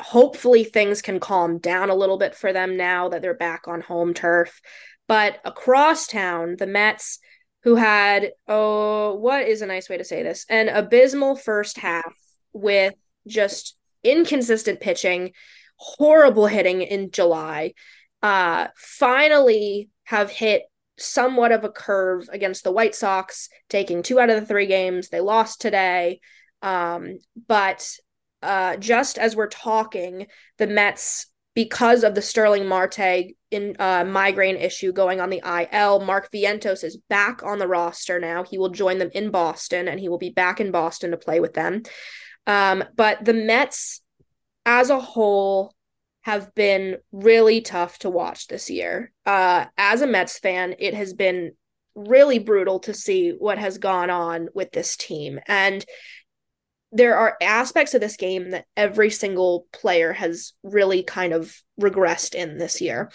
hopefully 0.00 0.64
things 0.64 1.02
can 1.02 1.18
calm 1.18 1.58
down 1.58 1.90
a 1.90 1.94
little 1.94 2.18
bit 2.18 2.34
for 2.34 2.52
them 2.52 2.76
now 2.76 3.08
that 3.08 3.22
they're 3.22 3.34
back 3.34 3.66
on 3.66 3.80
home 3.80 4.14
turf. 4.14 4.60
But 5.06 5.40
across 5.44 6.06
town, 6.06 6.56
the 6.58 6.66
Mets, 6.66 7.18
who 7.64 7.76
had, 7.76 8.32
oh, 8.46 9.14
what 9.14 9.48
is 9.48 9.62
a 9.62 9.66
nice 9.66 9.88
way 9.88 9.96
to 9.96 10.04
say 10.04 10.22
this? 10.22 10.44
An 10.48 10.68
abysmal 10.68 11.36
first 11.36 11.78
half 11.78 12.14
with 12.52 12.94
just 13.26 13.76
inconsistent 14.04 14.80
pitching, 14.80 15.32
horrible 15.76 16.46
hitting 16.46 16.82
in 16.82 17.10
July, 17.10 17.72
uh, 18.22 18.68
finally 18.76 19.88
have 20.04 20.30
hit 20.30 20.62
somewhat 20.98 21.52
of 21.52 21.64
a 21.64 21.70
curve 21.70 22.28
against 22.32 22.64
the 22.64 22.72
White 22.72 22.94
Sox, 22.94 23.48
taking 23.68 24.02
two 24.02 24.20
out 24.20 24.30
of 24.30 24.40
the 24.40 24.46
three 24.46 24.66
games. 24.66 25.08
They 25.08 25.20
lost 25.20 25.60
today. 25.60 26.20
Um, 26.62 27.18
but 27.46 27.88
uh, 28.42 28.76
just 28.76 29.18
as 29.18 29.36
we're 29.36 29.48
talking, 29.48 30.26
the 30.58 30.66
Mets, 30.66 31.26
because 31.54 32.04
of 32.04 32.14
the 32.14 32.22
Starling 32.22 32.66
Marte 32.66 33.34
in 33.50 33.74
uh, 33.78 34.04
migraine 34.04 34.56
issue 34.56 34.92
going 34.92 35.20
on 35.20 35.30
the 35.30 35.42
IL, 35.44 36.00
Mark 36.00 36.30
Vientos 36.32 36.84
is 36.84 36.98
back 37.08 37.42
on 37.42 37.58
the 37.58 37.66
roster 37.66 38.20
now. 38.20 38.44
He 38.44 38.58
will 38.58 38.68
join 38.68 38.98
them 38.98 39.10
in 39.12 39.30
Boston, 39.30 39.88
and 39.88 39.98
he 39.98 40.08
will 40.08 40.18
be 40.18 40.30
back 40.30 40.60
in 40.60 40.70
Boston 40.70 41.10
to 41.10 41.16
play 41.16 41.40
with 41.40 41.54
them. 41.54 41.82
Um, 42.46 42.84
but 42.96 43.24
the 43.24 43.34
Mets, 43.34 44.02
as 44.64 44.90
a 44.90 45.00
whole, 45.00 45.74
have 46.28 46.54
been 46.54 46.98
really 47.10 47.62
tough 47.62 47.98
to 48.00 48.10
watch 48.10 48.48
this 48.48 48.68
year. 48.68 49.10
Uh, 49.24 49.64
as 49.78 50.02
a 50.02 50.06
Mets 50.06 50.38
fan, 50.38 50.74
it 50.78 50.92
has 50.92 51.14
been 51.14 51.52
really 51.94 52.38
brutal 52.38 52.80
to 52.80 52.92
see 52.92 53.30
what 53.30 53.56
has 53.56 53.78
gone 53.78 54.10
on 54.10 54.50
with 54.54 54.70
this 54.70 54.94
team. 54.98 55.40
And 55.46 55.82
there 56.92 57.16
are 57.16 57.38
aspects 57.40 57.94
of 57.94 58.02
this 58.02 58.18
game 58.18 58.50
that 58.50 58.66
every 58.76 59.08
single 59.08 59.66
player 59.72 60.12
has 60.12 60.52
really 60.62 61.02
kind 61.02 61.32
of 61.32 61.56
regressed 61.80 62.34
in 62.34 62.58
this 62.58 62.82
year. 62.82 63.10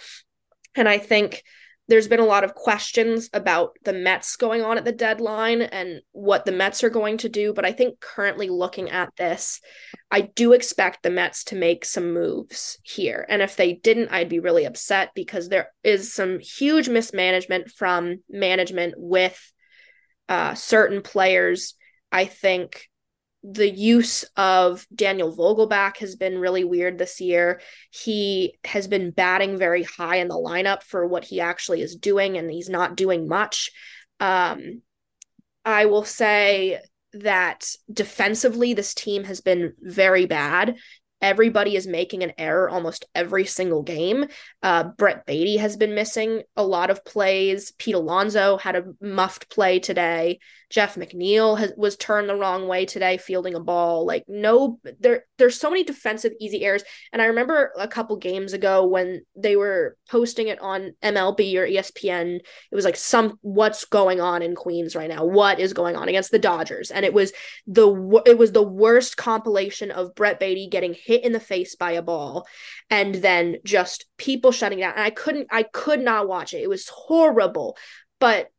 And 0.74 0.88
I 0.88 0.98
think 0.98 1.44
there's 1.86 2.08
been 2.08 2.20
a 2.20 2.24
lot 2.24 2.44
of 2.44 2.54
questions 2.54 3.28
about 3.34 3.76
the 3.84 3.92
Mets 3.92 4.36
going 4.36 4.62
on 4.62 4.78
at 4.78 4.86
the 4.86 4.92
deadline 4.92 5.60
and 5.60 6.00
what 6.12 6.46
the 6.46 6.52
Mets 6.52 6.82
are 6.82 6.90
going 6.90 7.18
to 7.18 7.28
do. 7.28 7.52
But 7.52 7.66
I 7.66 7.72
think 7.72 8.00
currently 8.00 8.48
looking 8.48 8.90
at 8.90 9.14
this, 9.16 9.60
I 10.10 10.22
do 10.22 10.52
expect 10.52 11.02
the 11.02 11.10
Mets 11.10 11.44
to 11.44 11.56
make 11.56 11.84
some 11.84 12.14
moves 12.14 12.78
here. 12.82 13.26
And 13.28 13.42
if 13.42 13.56
they 13.56 13.74
didn't, 13.74 14.12
I'd 14.12 14.30
be 14.30 14.40
really 14.40 14.64
upset 14.64 15.10
because 15.14 15.48
there 15.48 15.68
is 15.82 16.14
some 16.14 16.38
huge 16.38 16.88
mismanagement 16.88 17.70
from 17.70 18.22
management 18.30 18.94
with 18.96 19.52
uh, 20.28 20.54
certain 20.54 21.02
players. 21.02 21.74
I 22.10 22.24
think 22.24 22.88
the 23.46 23.68
use 23.68 24.24
of 24.38 24.86
Daniel 24.94 25.30
Vogelbach 25.36 25.98
has 25.98 26.16
been 26.16 26.38
really 26.38 26.64
weird 26.64 26.96
this 26.96 27.20
year. 27.20 27.60
He 27.90 28.58
has 28.64 28.88
been 28.88 29.10
batting 29.10 29.58
very 29.58 29.82
high 29.82 30.16
in 30.16 30.28
the 30.28 30.34
lineup 30.34 30.82
for 30.82 31.06
what 31.06 31.24
he 31.24 31.40
actually 31.40 31.82
is 31.82 31.94
doing, 31.94 32.38
and 32.38 32.50
he's 32.50 32.70
not 32.70 32.96
doing 32.96 33.28
much. 33.28 33.70
Um, 34.18 34.80
I 35.62 35.84
will 35.86 36.06
say 36.06 36.80
that 37.12 37.70
defensively, 37.92 38.72
this 38.72 38.94
team 38.94 39.24
has 39.24 39.42
been 39.42 39.74
very 39.78 40.24
bad. 40.24 40.76
Everybody 41.24 41.74
is 41.74 41.86
making 41.86 42.22
an 42.22 42.34
error 42.36 42.68
almost 42.68 43.06
every 43.14 43.46
single 43.46 43.82
game. 43.82 44.26
Uh, 44.62 44.84
Brett 44.84 45.24
Baty 45.24 45.56
has 45.56 45.74
been 45.78 45.94
missing 45.94 46.42
a 46.54 46.62
lot 46.62 46.90
of 46.90 47.02
plays. 47.02 47.72
Pete 47.78 47.94
Alonso 47.94 48.58
had 48.58 48.76
a 48.76 48.84
muffed 49.00 49.48
play 49.48 49.78
today. 49.78 50.38
Jeff 50.74 50.96
McNeil 50.96 51.56
has, 51.56 51.72
was 51.76 51.96
turned 51.96 52.28
the 52.28 52.34
wrong 52.34 52.66
way 52.66 52.84
today, 52.84 53.16
fielding 53.16 53.54
a 53.54 53.60
ball. 53.60 54.04
Like 54.04 54.24
no, 54.26 54.80
there 54.98 55.24
there's 55.38 55.58
so 55.58 55.70
many 55.70 55.84
defensive 55.84 56.32
easy 56.40 56.64
errors. 56.64 56.82
And 57.12 57.22
I 57.22 57.26
remember 57.26 57.72
a 57.78 57.86
couple 57.86 58.16
games 58.16 58.52
ago 58.52 58.84
when 58.84 59.22
they 59.36 59.54
were 59.54 59.96
posting 60.10 60.48
it 60.48 60.60
on 60.60 60.94
MLB 61.00 61.54
or 61.54 61.66
ESPN. 61.66 62.36
It 62.36 62.74
was 62.74 62.84
like 62.84 62.96
some 62.96 63.38
what's 63.42 63.84
going 63.84 64.20
on 64.20 64.42
in 64.42 64.56
Queens 64.56 64.96
right 64.96 65.08
now? 65.08 65.24
What 65.24 65.60
is 65.60 65.72
going 65.72 65.96
on 65.96 66.08
against 66.08 66.32
the 66.32 66.38
Dodgers? 66.40 66.90
And 66.90 67.04
it 67.04 67.14
was 67.14 67.32
the 67.66 68.22
it 68.26 68.36
was 68.36 68.52
the 68.52 68.62
worst 68.62 69.16
compilation 69.16 69.92
of 69.92 70.14
Brett 70.14 70.40
Baty 70.40 70.68
getting 70.68 70.94
hit 71.14 71.24
in 71.24 71.32
the 71.32 71.40
face 71.40 71.74
by 71.76 71.92
a 71.92 72.02
ball, 72.02 72.46
and 72.90 73.14
then 73.14 73.56
just 73.64 74.06
people 74.16 74.52
shutting 74.52 74.80
down. 74.80 74.94
And 74.94 75.02
I 75.04 75.10
couldn't 75.10 75.48
I 75.50 75.62
could 75.62 76.00
not 76.00 76.28
watch 76.28 76.54
it. 76.54 76.62
It 76.62 76.68
was 76.68 76.88
horrible. 76.88 77.76
But 78.20 78.50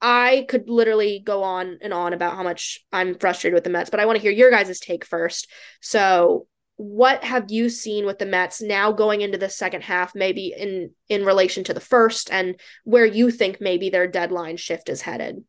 I 0.00 0.44
could 0.48 0.68
literally 0.68 1.22
go 1.24 1.42
on 1.42 1.78
and 1.80 1.92
on 1.94 2.12
about 2.12 2.36
how 2.36 2.42
much 2.42 2.84
I'm 2.92 3.18
frustrated 3.18 3.54
with 3.54 3.64
the 3.64 3.70
Mets, 3.70 3.90
but 3.90 4.00
I 4.00 4.06
want 4.06 4.16
to 4.16 4.22
hear 4.22 4.32
your 4.32 4.50
guys' 4.50 4.78
take 4.78 5.04
first. 5.04 5.50
So, 5.80 6.46
what 6.76 7.22
have 7.22 7.50
you 7.50 7.68
seen 7.68 8.04
with 8.04 8.18
the 8.18 8.26
Mets 8.26 8.60
now 8.60 8.90
going 8.90 9.20
into 9.20 9.38
the 9.38 9.48
second 9.48 9.82
half, 9.82 10.14
maybe 10.14 10.52
in 10.56 10.90
in 11.08 11.24
relation 11.24 11.64
to 11.64 11.74
the 11.74 11.80
first, 11.80 12.30
and 12.30 12.60
where 12.84 13.06
you 13.06 13.30
think 13.30 13.60
maybe 13.60 13.90
their 13.90 14.06
deadline 14.06 14.56
shift 14.56 14.88
is 14.88 15.02
headed? 15.02 15.44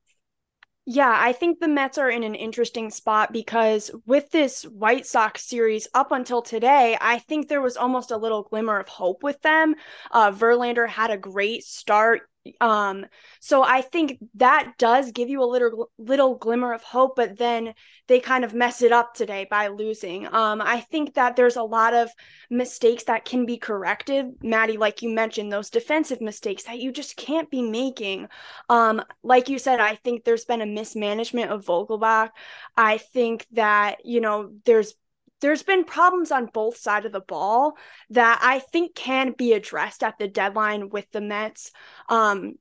Yeah, 0.87 1.15
I 1.17 1.31
think 1.33 1.59
the 1.59 1.67
Mets 1.67 1.97
are 1.97 2.09
in 2.11 2.23
an 2.23 2.35
interesting 2.35 2.91
spot 2.91 3.33
because 3.33 3.89
with 4.05 4.29
this 4.29 4.63
White 4.63 5.07
Sox 5.07 5.43
series 5.43 5.87
up 5.95 6.11
until 6.11 6.43
today, 6.43 6.95
I 7.01 7.17
think 7.17 7.47
there 7.47 7.61
was 7.61 7.75
almost 7.75 8.11
a 8.11 8.17
little 8.17 8.43
glimmer 8.43 8.79
of 8.79 8.87
hope 8.87 9.23
with 9.23 9.41
them. 9.41 9.73
Uh, 10.11 10.31
Verlander 10.31 10.87
had 10.87 11.09
a 11.09 11.17
great 11.17 11.63
start 11.63 12.29
um, 12.61 13.05
so 13.39 13.63
I 13.63 13.81
think 13.81 14.19
that 14.35 14.73
does 14.77 15.11
give 15.11 15.29
you 15.29 15.43
a 15.43 15.45
little 15.45 15.89
little 15.97 16.35
glimmer 16.35 16.73
of 16.73 16.83
hope, 16.83 17.15
but 17.15 17.37
then 17.37 17.73
they 18.07 18.19
kind 18.19 18.43
of 18.43 18.53
mess 18.53 18.81
it 18.81 18.91
up 18.91 19.13
today 19.13 19.47
by 19.49 19.67
losing. 19.67 20.27
Um, 20.27 20.61
I 20.61 20.81
think 20.81 21.15
that 21.15 21.35
there's 21.35 21.55
a 21.55 21.63
lot 21.63 21.93
of 21.93 22.09
mistakes 22.49 23.05
that 23.05 23.25
can 23.25 23.45
be 23.45 23.57
corrected. 23.57 24.27
Maddie, 24.43 24.77
like 24.77 25.01
you 25.01 25.09
mentioned, 25.09 25.51
those 25.51 25.69
defensive 25.69 26.21
mistakes 26.21 26.63
that 26.63 26.79
you 26.79 26.91
just 26.91 27.17
can't 27.17 27.49
be 27.49 27.61
making. 27.61 28.27
Um, 28.69 29.03
like 29.23 29.49
you 29.49 29.57
said, 29.57 29.79
I 29.79 29.95
think 29.95 30.23
there's 30.23 30.45
been 30.45 30.61
a 30.61 30.65
mismanagement 30.65 31.51
of 31.51 31.65
Vogelbach. 31.65 32.29
I 32.77 32.97
think 32.97 33.47
that, 33.53 34.05
you 34.05 34.21
know, 34.21 34.51
there's 34.65 34.93
there's 35.41 35.63
been 35.63 35.83
problems 35.83 36.31
on 36.31 36.49
both 36.53 36.77
sides 36.77 37.05
of 37.05 37.11
the 37.11 37.19
ball 37.19 37.77
that 38.11 38.39
I 38.41 38.59
think 38.59 38.95
can 38.95 39.33
be 39.37 39.53
addressed 39.53 40.03
at 40.03 40.17
the 40.17 40.27
deadline 40.27 40.89
with 40.89 41.09
the 41.11 41.21
Mets. 41.21 41.71
Um, 42.09 42.53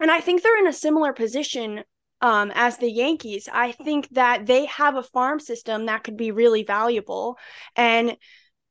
and 0.00 0.10
I 0.10 0.20
think 0.20 0.42
they're 0.42 0.58
in 0.58 0.66
a 0.66 0.72
similar 0.72 1.12
position 1.12 1.82
um, 2.20 2.52
as 2.54 2.76
the 2.78 2.90
Yankees. 2.90 3.48
I 3.52 3.72
think 3.72 4.08
that 4.10 4.46
they 4.46 4.66
have 4.66 4.96
a 4.96 5.02
farm 5.02 5.40
system 5.40 5.86
that 5.86 6.04
could 6.04 6.16
be 6.16 6.30
really 6.30 6.62
valuable. 6.62 7.38
And 7.76 8.16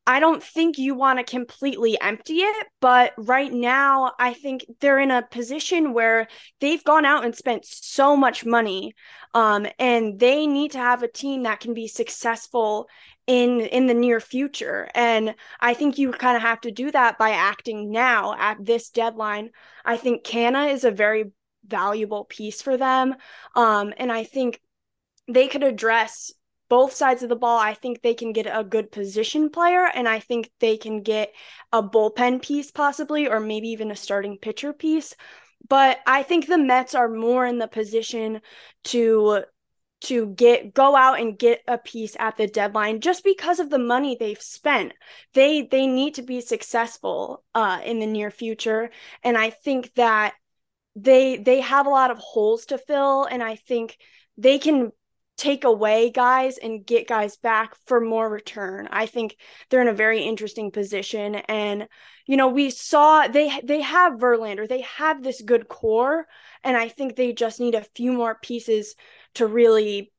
I 0.09 0.19
don't 0.19 0.41
think 0.41 0.79
you 0.79 0.95
want 0.95 1.19
to 1.19 1.23
completely 1.23 1.99
empty 2.01 2.37
it, 2.37 2.67
but 2.81 3.13
right 3.15 3.53
now 3.53 4.13
I 4.17 4.33
think 4.33 4.65
they're 4.79 4.97
in 4.97 5.11
a 5.11 5.21
position 5.21 5.93
where 5.93 6.27
they've 6.59 6.83
gone 6.83 7.05
out 7.05 7.25
and 7.25 7.35
spent 7.35 7.63
so 7.63 8.15
much 8.15 8.43
money 8.43 8.95
um, 9.35 9.67
and 9.77 10.19
they 10.19 10.47
need 10.47 10.71
to 10.71 10.79
have 10.79 11.03
a 11.03 11.07
team 11.11 11.43
that 11.43 11.59
can 11.59 11.75
be 11.75 11.87
successful 11.87 12.87
in 13.29 13.62
in 13.62 13.86
the 13.86 13.93
near 13.93 14.19
future 14.19 14.89
and 14.95 15.36
i 15.59 15.75
think 15.75 16.00
you 16.00 16.12
kind 16.12 16.36
of 16.36 16.41
have 16.41 16.59
to 16.59 16.71
do 16.71 16.89
that 16.89 17.15
by 17.19 17.29
acting 17.29 17.91
now 17.91 18.36
at 18.39 18.57
this 18.65 18.89
deadline 18.89 19.51
i 19.86 19.95
think 19.95 20.25
Canha 20.25 20.74
is 20.74 20.83
a 20.83 20.89
very 20.89 21.25
valuable 21.63 22.25
piece 22.25 22.63
for 22.63 22.75
them 22.75 23.13
um, 23.55 23.93
and 23.98 24.12
i 24.12 24.24
think 24.24 24.59
they 25.27 25.48
could 25.48 25.62
address 25.62 26.31
both 26.69 26.93
sides 26.93 27.24
of 27.24 27.29
the 27.29 27.36
ball. 27.36 27.57
I 27.57 27.74
think 27.74 28.01
they 28.01 28.13
can 28.13 28.31
get 28.31 28.45
a 28.45 28.63
good 28.63 28.91
position 28.91 29.50
player, 29.50 29.86
and 29.86 30.07
I 30.07 30.19
think 30.19 30.51
they 30.59 30.77
can 30.77 31.01
get 31.01 31.33
a 31.74 31.81
bullpen 31.81 32.43
piece, 32.43 32.69
possibly, 32.69 33.27
or 33.27 33.39
maybe 33.39 33.69
even 33.69 33.89
a 33.89 33.95
starting 33.95 34.38
pitcher 34.38 34.71
piece. 34.71 35.15
But 35.67 35.98
I 36.05 36.21
think 36.21 36.45
the 36.45 36.59
Mets 36.59 36.93
are 36.93 37.09
more 37.09 37.45
in 37.45 37.57
the 37.57 37.67
position 37.67 38.41
to 38.86 39.43
to 40.01 40.27
get 40.27 40.73
go 40.73 40.95
out 40.95 41.19
and 41.19 41.37
get 41.37 41.61
a 41.67 41.77
piece 41.77 42.15
at 42.19 42.37
the 42.37 42.47
deadline 42.47 43.01
just 43.01 43.23
because 43.23 43.59
of 43.59 43.69
the 43.69 43.79
money 43.79 44.15
they've 44.17 44.41
spent. 44.41 44.93
They 45.33 45.63
they 45.63 45.87
need 45.87 46.15
to 46.15 46.21
be 46.21 46.41
successful 46.41 47.43
uh 47.53 47.81
in 47.83 47.99
the 47.99 48.07
near 48.07 48.31
future. 48.31 48.91
And 49.23 49.37
i 49.37 49.49
think 49.49 49.93
that 49.95 50.33
they 50.95 51.37
they 51.37 51.61
have 51.61 51.85
a 51.85 51.91
lot 51.91 52.11
of 52.11 52.17
holes 52.17 52.65
to 52.67 52.77
fill. 52.77 53.25
And 53.25 53.43
i 53.43 53.55
think 53.55 53.97
they 54.37 54.57
can 54.57 54.91
take 55.39 55.63
away 55.63 56.09
guys 56.09 56.57
and 56.57 56.85
get 56.85 57.07
guys 57.07 57.37
back 57.37 57.73
for 57.85 58.01
more 58.01 58.29
return. 58.29 58.89
I 58.91 59.05
think 59.05 59.37
they're 59.69 59.81
in 59.81 59.87
a 59.87 59.93
very 59.93 60.21
interesting 60.21 60.69
position. 60.69 61.35
And 61.35 61.87
you 62.25 62.35
know 62.37 62.49
we 62.49 62.69
saw 62.69 63.27
they 63.27 63.59
they 63.63 63.81
have 63.81 64.19
Verlander, 64.19 64.67
they 64.67 64.81
have 64.81 65.23
this 65.23 65.41
good 65.41 65.67
core. 65.69 66.27
And 66.63 66.75
I 66.75 66.89
think 66.89 67.15
they 67.15 67.31
just 67.31 67.59
need 67.59 67.73
a 67.73 67.87
few 67.95 68.11
more 68.11 68.37
pieces 68.41 68.95
to 69.36 69.45
really 69.45 70.12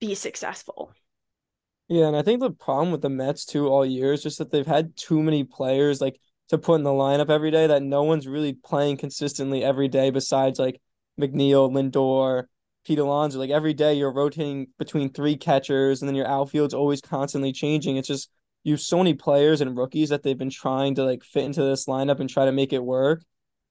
be 0.00 0.14
successful. 0.14 0.92
Yeah, 1.88 2.06
and 2.06 2.16
I 2.16 2.22
think 2.22 2.40
the 2.40 2.52
problem 2.52 2.92
with 2.92 3.02
the 3.02 3.10
Mets 3.10 3.44
too 3.44 3.68
all 3.68 3.84
year 3.84 4.12
is 4.12 4.22
just 4.22 4.38
that 4.38 4.50
they've 4.50 4.66
had 4.66 4.96
too 4.96 5.22
many 5.22 5.44
players 5.44 6.00
like 6.00 6.20
to 6.48 6.58
put 6.58 6.76
in 6.76 6.84
the 6.84 6.90
lineup 6.90 7.30
every 7.30 7.50
day 7.50 7.66
that 7.66 7.82
no 7.82 8.04
one's 8.04 8.28
really 8.28 8.52
playing 8.52 8.96
consistently 8.96 9.64
every 9.64 9.88
day 9.88 10.10
besides 10.10 10.58
like 10.58 10.80
McNeil, 11.20 11.70
Lindor, 11.70 12.44
Pete 12.84 12.98
Alonso. 12.98 13.38
Like 13.38 13.50
every 13.50 13.74
day 13.74 13.94
you're 13.94 14.12
rotating 14.12 14.68
between 14.78 15.12
three 15.12 15.36
catchers 15.36 16.00
and 16.00 16.08
then 16.08 16.16
your 16.16 16.26
outfield's 16.26 16.74
always 16.74 17.00
constantly 17.00 17.52
changing. 17.52 17.96
It's 17.96 18.08
just 18.08 18.30
you 18.64 18.74
have 18.74 18.80
so 18.80 18.98
many 18.98 19.14
players 19.14 19.60
and 19.60 19.76
rookies 19.76 20.10
that 20.10 20.22
they've 20.22 20.38
been 20.38 20.50
trying 20.50 20.94
to 20.96 21.04
like 21.04 21.24
fit 21.24 21.44
into 21.44 21.62
this 21.62 21.86
lineup 21.86 22.20
and 22.20 22.28
try 22.28 22.44
to 22.44 22.52
make 22.52 22.72
it 22.72 22.84
work 22.84 23.22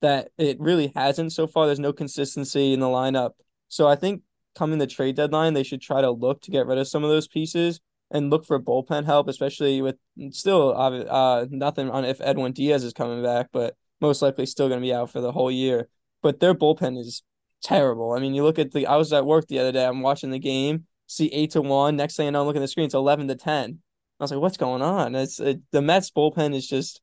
that 0.02 0.30
it 0.38 0.60
really 0.60 0.92
hasn't 0.96 1.34
so 1.34 1.48
far. 1.48 1.66
There's 1.66 1.80
no 1.80 1.94
consistency 1.94 2.74
in 2.74 2.80
the 2.80 2.88
lineup. 2.88 3.32
So 3.68 3.88
I 3.88 3.96
think 3.96 4.24
coming 4.60 4.78
the 4.78 4.88
trade 4.88 5.16
deadline, 5.16 5.54
they 5.54 5.64
should 5.64 5.82
try 5.82 6.02
to 6.02 6.12
look 6.12 6.42
to 6.42 6.52
get 6.52 6.68
rid 6.68 6.78
of 6.78 6.88
some 6.88 7.04
of 7.04 7.10
those 7.10 7.28
pieces 7.28 7.80
and 8.12 8.30
look 8.30 8.46
for 8.46 8.60
bullpen 8.60 9.06
help, 9.06 9.30
especially 9.30 9.82
with 9.82 9.96
still 10.32 10.76
uh, 10.78 11.46
nothing 11.50 11.90
on 11.90 12.04
if 12.04 12.20
Edwin 12.22 12.52
Diaz 12.52 12.84
is 12.84 12.94
coming 12.94 13.24
back, 13.24 13.48
but 13.54 13.76
most 14.02 14.22
likely 14.22 14.46
still 14.46 14.68
going 14.68 14.82
to 14.82 14.86
be 14.86 14.94
out 14.94 15.10
for 15.10 15.22
the 15.22 15.32
whole 15.32 15.50
year. 15.50 15.88
But 16.22 16.42
their 16.42 16.54
bullpen 16.54 17.00
is 17.00 17.24
terrible. 17.64 18.12
I 18.12 18.20
mean, 18.20 18.34
you 18.34 18.44
look 18.44 18.60
at 18.60 18.72
the. 18.72 18.86
I 18.86 18.98
was 18.98 19.14
at 19.14 19.26
work 19.26 19.48
the 19.48 19.60
other 19.60 19.72
day. 19.72 19.86
I'm 19.86 20.02
watching 20.02 20.32
the 20.32 20.40
game. 20.40 20.86
See 21.08 21.28
eight 21.28 21.52
to 21.52 21.62
one. 21.62 21.96
Next 21.96 22.18
thing 22.18 22.28
I 22.28 22.32
know, 22.32 22.42
I'm 22.42 22.48
looking 22.48 22.62
at 22.62 22.66
the 22.66 22.68
screen. 22.68 22.86
It's 22.86 22.94
eleven 22.94 23.28
to 23.30 23.36
ten. 23.36 23.80
I 24.20 24.24
was 24.24 24.32
like, 24.32 24.42
"What's 24.42 24.58
going 24.58 24.82
on?" 24.82 25.16
It's 25.16 25.40
it, 25.40 25.62
the 25.72 25.82
Mets 25.82 26.12
bullpen 26.12 26.54
is 26.54 26.68
just 26.68 27.02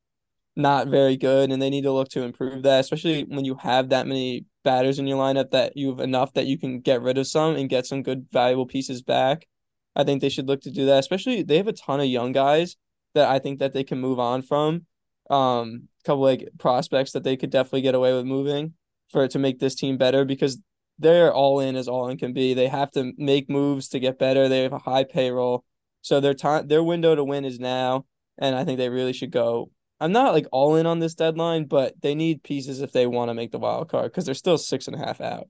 not 0.54 0.88
very 0.88 1.16
good, 1.16 1.50
and 1.50 1.60
they 1.60 1.70
need 1.70 1.84
to 1.84 1.92
look 1.92 2.08
to 2.10 2.22
improve 2.22 2.62
that, 2.64 2.80
especially 2.80 3.24
when 3.24 3.44
you 3.44 3.54
have 3.56 3.88
that 3.88 4.06
many 4.06 4.44
batters 4.66 4.98
in 4.98 5.06
your 5.06 5.16
lineup 5.16 5.52
that 5.52 5.76
you 5.76 5.90
have 5.90 6.00
enough 6.00 6.32
that 6.32 6.46
you 6.46 6.58
can 6.58 6.80
get 6.80 7.00
rid 7.00 7.18
of 7.18 7.28
some 7.28 7.54
and 7.54 7.70
get 7.70 7.86
some 7.86 8.02
good 8.02 8.26
valuable 8.32 8.66
pieces 8.66 9.00
back. 9.00 9.46
I 9.94 10.02
think 10.02 10.20
they 10.20 10.28
should 10.28 10.48
look 10.48 10.62
to 10.62 10.72
do 10.72 10.86
that. 10.86 10.98
Especially 10.98 11.44
they 11.44 11.56
have 11.56 11.68
a 11.68 11.72
ton 11.72 12.00
of 12.00 12.06
young 12.06 12.32
guys 12.32 12.74
that 13.14 13.28
I 13.28 13.38
think 13.38 13.60
that 13.60 13.72
they 13.72 13.84
can 13.84 14.00
move 14.00 14.18
on 14.18 14.42
from. 14.42 14.86
Um, 15.30 15.88
a 16.02 16.04
couple 16.04 16.22
like 16.22 16.48
prospects 16.58 17.12
that 17.12 17.22
they 17.22 17.36
could 17.36 17.50
definitely 17.50 17.82
get 17.82 17.94
away 17.94 18.12
with 18.12 18.26
moving 18.26 18.74
for 19.12 19.28
to 19.28 19.38
make 19.38 19.60
this 19.60 19.76
team 19.76 19.96
better 19.96 20.24
because 20.24 20.58
they're 20.98 21.32
all 21.32 21.60
in 21.60 21.76
as 21.76 21.86
all 21.86 22.08
in 22.08 22.18
can 22.18 22.32
be. 22.32 22.52
They 22.52 22.66
have 22.66 22.90
to 22.92 23.12
make 23.16 23.48
moves 23.48 23.88
to 23.90 24.00
get 24.00 24.18
better. 24.18 24.48
They 24.48 24.64
have 24.64 24.72
a 24.72 24.78
high 24.78 25.04
payroll. 25.04 25.64
So 26.02 26.18
their 26.18 26.34
time 26.34 26.66
their 26.66 26.82
window 26.82 27.14
to 27.14 27.22
win 27.22 27.44
is 27.44 27.60
now. 27.60 28.04
And 28.36 28.56
I 28.56 28.64
think 28.64 28.78
they 28.78 28.88
really 28.88 29.12
should 29.12 29.30
go. 29.30 29.70
I'm 30.00 30.12
not 30.12 30.34
like 30.34 30.46
all 30.52 30.76
in 30.76 30.86
on 30.86 30.98
this 30.98 31.14
deadline, 31.14 31.64
but 31.64 31.94
they 32.00 32.14
need 32.14 32.42
pieces 32.42 32.82
if 32.82 32.92
they 32.92 33.06
want 33.06 33.30
to 33.30 33.34
make 33.34 33.50
the 33.50 33.58
wild 33.58 33.88
card 33.88 34.10
because 34.10 34.26
they're 34.26 34.34
still 34.34 34.58
six 34.58 34.86
and 34.88 34.96
a 34.96 34.98
half 34.98 35.20
out. 35.20 35.48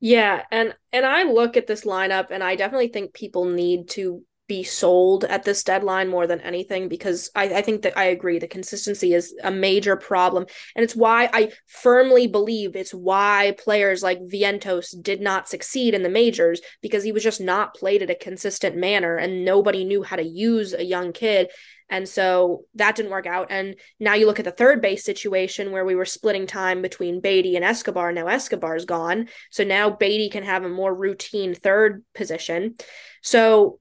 Yeah, 0.00 0.42
and 0.50 0.74
and 0.92 1.06
I 1.06 1.24
look 1.24 1.56
at 1.56 1.66
this 1.66 1.84
lineup 1.84 2.30
and 2.30 2.42
I 2.42 2.56
definitely 2.56 2.88
think 2.88 3.14
people 3.14 3.44
need 3.46 3.88
to 3.90 4.22
be 4.48 4.62
sold 4.62 5.24
at 5.24 5.42
this 5.42 5.64
deadline 5.64 6.08
more 6.08 6.26
than 6.26 6.40
anything 6.40 6.88
because 6.88 7.30
I, 7.34 7.46
I 7.56 7.62
think 7.62 7.82
that 7.82 7.98
I 7.98 8.04
agree 8.04 8.38
the 8.38 8.46
consistency 8.46 9.12
is 9.12 9.34
a 9.42 9.50
major 9.50 9.96
problem. 9.96 10.46
And 10.76 10.84
it's 10.84 10.94
why 10.94 11.28
I 11.32 11.50
firmly 11.66 12.28
believe 12.28 12.76
it's 12.76 12.94
why 12.94 13.56
players 13.58 14.02
like 14.02 14.20
Vientos 14.20 14.94
did 15.02 15.20
not 15.20 15.48
succeed 15.48 15.94
in 15.94 16.02
the 16.02 16.08
majors 16.08 16.60
because 16.80 17.02
he 17.02 17.12
was 17.12 17.24
just 17.24 17.40
not 17.40 17.74
played 17.74 18.02
at 18.02 18.10
a 18.10 18.14
consistent 18.14 18.76
manner 18.76 19.16
and 19.16 19.44
nobody 19.44 19.84
knew 19.84 20.02
how 20.02 20.16
to 20.16 20.22
use 20.22 20.72
a 20.72 20.84
young 20.84 21.12
kid. 21.12 21.50
And 21.88 22.08
so 22.08 22.64
that 22.74 22.96
didn't 22.96 23.12
work 23.12 23.26
out. 23.26 23.46
And 23.50 23.76
now 24.00 24.14
you 24.14 24.26
look 24.26 24.38
at 24.38 24.44
the 24.44 24.50
third 24.50 24.82
base 24.82 25.04
situation 25.04 25.70
where 25.70 25.84
we 25.84 25.94
were 25.94 26.04
splitting 26.04 26.46
time 26.46 26.82
between 26.82 27.20
Baty 27.20 27.54
and 27.54 27.64
Escobar. 27.64 28.12
Now 28.12 28.26
Escobar's 28.26 28.84
gone. 28.84 29.28
So 29.50 29.62
now 29.62 29.90
Baty 29.90 30.28
can 30.28 30.42
have 30.42 30.64
a 30.64 30.68
more 30.68 30.92
routine 30.92 31.54
third 31.54 32.04
position. 32.14 32.74
So 33.22 33.78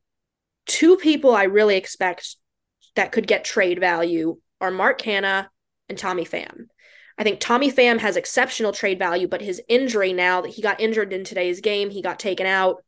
two 0.65 0.97
people 0.97 1.35
I 1.35 1.43
really 1.43 1.77
expect 1.77 2.35
that 2.95 3.11
could 3.11 3.27
get 3.27 3.43
trade 3.43 3.79
value 3.79 4.37
are 4.61 4.71
Mark 4.71 5.01
Canha 5.01 5.47
and 5.89 5.97
Tommy 5.97 6.25
Pham. 6.25 6.67
I 7.17 7.23
think 7.23 7.39
Tommy 7.39 7.71
Pham 7.71 7.99
has 7.99 8.17
exceptional 8.17 8.73
trade 8.73 8.99
value, 8.99 9.27
but 9.27 9.41
his 9.41 9.61
injury 9.67 10.13
now 10.13 10.41
that 10.41 10.53
he 10.53 10.61
got 10.61 10.81
injured 10.81 11.13
in 11.13 11.23
today's 11.23 11.61
game, 11.61 11.89
he 11.89 12.01
got 12.01 12.19
taken 12.19 12.45
out. 12.45 12.83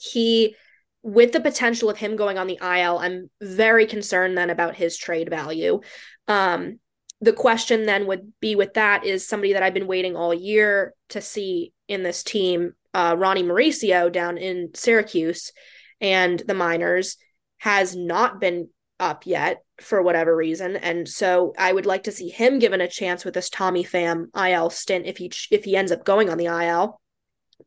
He, 0.00 0.56
with 1.04 1.32
the 1.32 1.40
potential 1.40 1.90
of 1.90 1.98
him 1.98 2.16
going 2.16 2.38
on 2.38 2.46
the 2.46 2.58
IL, 2.62 2.98
I'm 2.98 3.30
very 3.40 3.86
concerned 3.86 4.36
then 4.38 4.48
about 4.48 4.74
his 4.74 4.96
trade 4.96 5.28
value. 5.28 5.82
Um, 6.26 6.80
the 7.20 7.34
question 7.34 7.84
then 7.84 8.06
would 8.06 8.32
be 8.40 8.56
with 8.56 8.74
that 8.74 9.04
is 9.04 9.28
somebody 9.28 9.52
that 9.52 9.62
I've 9.62 9.74
been 9.74 9.86
waiting 9.86 10.16
all 10.16 10.32
year 10.32 10.94
to 11.10 11.20
see 11.20 11.74
in 11.88 12.02
this 12.02 12.22
team, 12.22 12.72
uh, 12.94 13.14
Ronny 13.18 13.42
Mauricio 13.42 14.10
down 14.10 14.38
in 14.38 14.70
Syracuse 14.74 15.52
and 16.00 16.40
the 16.40 16.54
minors 16.54 17.18
has 17.58 17.94
not 17.94 18.40
been 18.40 18.68
up 18.98 19.26
yet 19.26 19.62
for 19.80 20.00
whatever 20.00 20.34
reason 20.36 20.76
and 20.76 21.08
so 21.08 21.52
i 21.58 21.72
would 21.72 21.84
like 21.84 22.04
to 22.04 22.12
see 22.12 22.28
him 22.28 22.60
given 22.60 22.80
a 22.80 22.86
chance 22.86 23.24
with 23.24 23.34
this 23.34 23.50
tommy 23.50 23.82
pham 23.82 24.26
il 24.36 24.70
stint 24.70 25.04
if 25.04 25.16
he 25.16 25.32
if 25.50 25.64
he 25.64 25.76
ends 25.76 25.90
up 25.90 26.04
going 26.04 26.30
on 26.30 26.38
the 26.38 26.46
il 26.46 27.00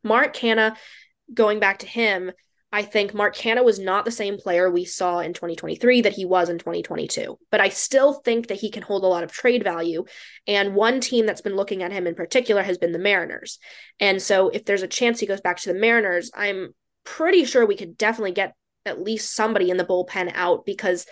mark 0.02 0.34
canha 0.34 0.74
going 1.34 1.60
back 1.60 1.80
to 1.80 1.86
him 1.86 2.32
I 2.70 2.82
think 2.82 3.14
Mark 3.14 3.34
Canha 3.34 3.64
was 3.64 3.78
not 3.78 4.04
the 4.04 4.10
same 4.10 4.36
player 4.36 4.70
we 4.70 4.84
saw 4.84 5.20
in 5.20 5.32
2023 5.32 6.02
that 6.02 6.12
he 6.12 6.26
was 6.26 6.50
in 6.50 6.58
2022, 6.58 7.38
but 7.50 7.60
I 7.60 7.70
still 7.70 8.12
think 8.12 8.48
that 8.48 8.58
he 8.58 8.70
can 8.70 8.82
hold 8.82 9.04
a 9.04 9.06
lot 9.06 9.24
of 9.24 9.32
trade 9.32 9.64
value. 9.64 10.04
And 10.46 10.74
one 10.74 11.00
team 11.00 11.24
that's 11.24 11.40
been 11.40 11.56
looking 11.56 11.82
at 11.82 11.92
him 11.92 12.06
in 12.06 12.14
particular 12.14 12.62
has 12.62 12.76
been 12.76 12.92
the 12.92 12.98
Mariners. 12.98 13.58
And 14.00 14.20
so 14.20 14.50
if 14.50 14.66
there's 14.66 14.82
a 14.82 14.88
chance 14.88 15.18
he 15.18 15.26
goes 15.26 15.40
back 15.40 15.56
to 15.58 15.72
the 15.72 15.78
Mariners, 15.78 16.30
I'm 16.34 16.74
pretty 17.04 17.46
sure 17.46 17.64
we 17.64 17.76
could 17.76 17.96
definitely 17.96 18.32
get 18.32 18.54
at 18.88 19.02
least 19.02 19.34
somebody 19.34 19.70
in 19.70 19.76
the 19.76 19.84
bullpen 19.84 20.32
out 20.34 20.66
because 20.66 21.06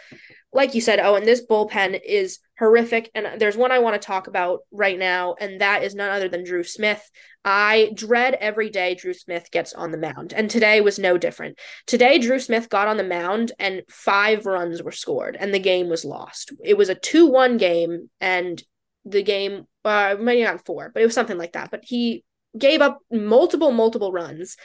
like 0.57 0.75
you 0.75 0.81
said, 0.81 1.01
Owen, 1.01 1.25
this 1.25 1.47
bullpen 1.47 2.01
is 2.03 2.39
horrific. 2.59 3.11
And 3.15 3.39
there's 3.39 3.57
one 3.57 3.73
I 3.73 3.81
want 3.81 4.01
to 4.01 4.05
talk 4.05 4.27
about 4.27 4.61
right 4.73 4.99
now, 4.99 5.35
and 5.39 5.61
that 5.61 5.83
is 5.83 5.95
none 5.95 6.11
other 6.11 6.29
than 6.29 6.45
Drew 6.45 6.65
Smith. 6.65 7.11
I 7.45 7.91
dread 7.95 8.35
every 8.35 8.71
day 8.71 8.95
Drew 8.95 9.13
Smith 9.13 9.51
gets 9.51 9.75
on 9.75 9.93
the 9.93 9.99
mound, 9.99 10.33
and 10.33 10.49
today 10.51 10.81
was 10.81 10.99
no 10.99 11.19
different. 11.19 11.59
Today, 11.87 12.19
Drew 12.19 12.39
Smith 12.39 12.71
got 12.71 12.89
on 12.89 12.97
the 12.97 13.05
mound, 13.05 13.53
and 13.59 13.83
five 13.91 14.47
runs 14.47 14.83
were 14.83 14.93
scored, 14.93 15.37
and 15.39 15.53
the 15.53 15.59
game 15.59 15.89
was 15.89 16.05
lost. 16.05 16.53
It 16.65 16.79
was 16.79 16.89
a 16.89 16.95
2 16.95 17.27
1 17.27 17.59
game, 17.59 18.11
and 18.21 18.61
the 19.05 19.23
game, 19.23 19.67
uh, 19.85 20.17
maybe 20.19 20.43
not 20.43 20.65
four, 20.65 20.91
but 20.93 21.03
it 21.03 21.07
was 21.07 21.15
something 21.15 21.39
like 21.39 21.53
that. 21.53 21.71
But 21.71 21.85
he 21.85 22.25
gave 22.59 22.81
up 22.81 22.99
multiple, 23.13 23.73
multiple 23.73 24.11
runs. 24.11 24.57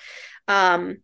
Um, 0.48 1.00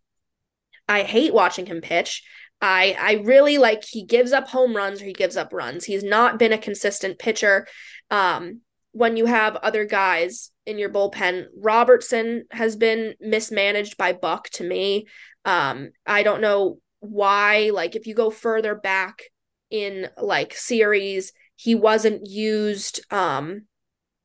I 0.88 1.04
hate 1.04 1.34
watching 1.34 1.65
him 1.65 1.82
pitch. 1.82 2.23
I 2.62 2.95
I 3.00 3.23
really 3.23 3.58
like 3.58 3.84
he 3.84 4.04
gives 4.04 4.32
up 4.32 4.47
home 4.47 4.76
runs 4.76 5.02
or 5.02 5.06
he 5.06 5.13
gives 5.13 5.38
up 5.38 5.54
runs. 5.54 5.86
He's 5.86 6.04
not 6.04 6.39
been 6.39 6.54
a 6.54 6.58
consistent 6.58 7.19
pitcher. 7.19 7.67
Um, 8.10 8.62
when 8.91 9.15
you 9.15 9.26
have 9.26 9.56
other 9.58 9.86
guys 9.86 10.52
in 10.65 10.80
your 10.80 10.89
bullpen, 10.89 11.45
Robertson 11.56 12.45
has 12.52 12.76
been 12.76 13.13
mismanaged 13.19 13.95
by 13.97 14.13
Buck 14.13 14.50
to 14.52 14.63
me. 14.63 15.06
Um, 15.45 15.91
I 16.06 16.23
don't 16.23 16.41
know 16.41 16.80
why. 17.00 17.69
Like 17.71 17.95
if 17.95 18.08
you 18.08 18.15
go 18.15 18.32
further 18.32 18.73
back 18.73 19.21
in 19.69 20.10
like 20.19 20.56
series, 20.56 21.32
he 21.56 21.76
wasn't 21.76 22.28
used. 22.28 23.02
Um, 23.12 23.67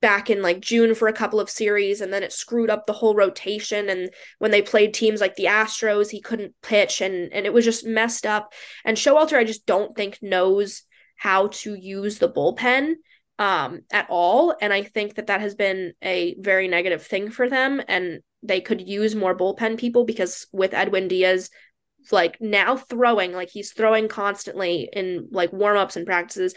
back 0.03 0.29
in 0.29 0.43
like 0.43 0.61
June 0.61 0.95
for 0.95 1.09
a 1.09 1.13
couple 1.13 1.41
of 1.41 1.49
series 1.49 2.01
and 2.01 2.13
then 2.13 2.25
it 2.25 2.33
screwed 2.33 2.69
up 2.69 2.87
the 2.87 2.93
whole 2.93 3.15
rotation 3.15 3.89
and 3.89 4.11
when 4.41 4.51
they 4.51 4.61
played 4.61 4.93
teams 4.93 5.21
like 5.21 5.37
the 5.37 5.45
Astros 5.45 6.11
he 6.11 6.21
couldn't 6.21 6.55
pitch 6.61 7.01
and 7.01 7.33
and 7.33 7.47
it 7.47 7.53
was 7.55 7.65
just 7.65 7.87
messed 7.87 8.27
up. 8.27 8.53
And 8.85 8.97
Showalter 8.97 9.39
I 9.39 9.45
just 9.45 9.65
don't 9.65 9.97
think 9.97 10.19
knows 10.21 10.83
how 11.17 11.47
to 11.47 11.75
use 11.75 12.19
the 12.19 12.31
bullpen 12.31 12.95
um 13.39 13.83
at 13.93 14.09
all 14.11 14.55
and 14.61 14.73
I 14.73 14.83
think 14.83 15.15
that 15.15 15.29
that 15.29 15.41
has 15.41 15.55
been 15.55 15.93
a 16.03 16.35
very 16.39 16.69
negative 16.69 17.03
thing 17.03 17.31
for 17.31 17.49
them 17.49 17.81
and 17.87 18.21
they 18.43 18.61
could 18.61 18.87
use 18.87 19.15
more 19.15 19.37
bullpen 19.37 19.79
people 19.79 20.05
because 20.05 20.49
with 20.53 20.75
Edwin 20.75 21.07
Diaz 21.07 21.49
like 22.11 22.41
now 22.41 22.77
throwing 22.77 23.33
like 23.33 23.51
he's 23.51 23.73
throwing 23.73 24.09
constantly 24.09 24.89
in 24.93 25.29
like 25.31 25.53
warm-ups 25.53 25.97
and 25.97 26.05
practices 26.05 26.55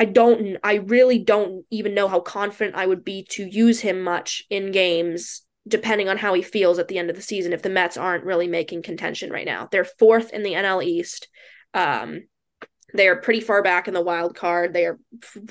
I 0.00 0.06
don't 0.06 0.56
I 0.64 0.76
really 0.76 1.18
don't 1.18 1.66
even 1.70 1.94
know 1.94 2.08
how 2.08 2.20
confident 2.20 2.74
I 2.74 2.86
would 2.86 3.04
be 3.04 3.26
to 3.32 3.44
use 3.44 3.80
him 3.80 4.00
much 4.00 4.42
in 4.48 4.72
games 4.72 5.42
depending 5.68 6.08
on 6.08 6.16
how 6.16 6.32
he 6.32 6.40
feels 6.40 6.78
at 6.78 6.88
the 6.88 6.98
end 6.98 7.10
of 7.10 7.16
the 7.16 7.22
season 7.22 7.52
if 7.52 7.60
the 7.60 7.68
Mets 7.68 7.98
aren't 7.98 8.24
really 8.24 8.48
making 8.48 8.82
contention 8.82 9.30
right 9.30 9.44
now. 9.44 9.68
They're 9.70 9.84
fourth 9.84 10.32
in 10.32 10.42
the 10.42 10.54
NL 10.54 10.82
East. 10.82 11.28
Um 11.74 12.22
they 12.94 13.06
are 13.06 13.20
pretty 13.20 13.40
far 13.40 13.62
back 13.62 13.86
in 13.86 13.94
the 13.94 14.00
wild 14.00 14.34
card. 14.34 14.72
They 14.72 14.86
are 14.86 14.98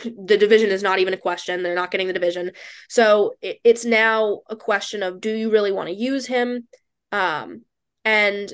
the 0.03 0.37
division 0.37 0.71
is 0.71 0.81
not 0.81 0.97
even 0.97 1.13
a 1.13 1.17
question. 1.17 1.61
They're 1.61 1.75
not 1.75 1.91
getting 1.91 2.07
the 2.07 2.13
division. 2.13 2.51
So 2.89 3.35
it, 3.41 3.59
it's 3.63 3.85
now 3.85 4.41
a 4.49 4.55
question 4.55 5.03
of 5.03 5.21
do 5.21 5.31
you 5.31 5.51
really 5.51 5.71
want 5.71 5.89
to 5.89 5.95
use 5.95 6.25
him? 6.25 6.67
Um 7.11 7.65
and 8.03 8.51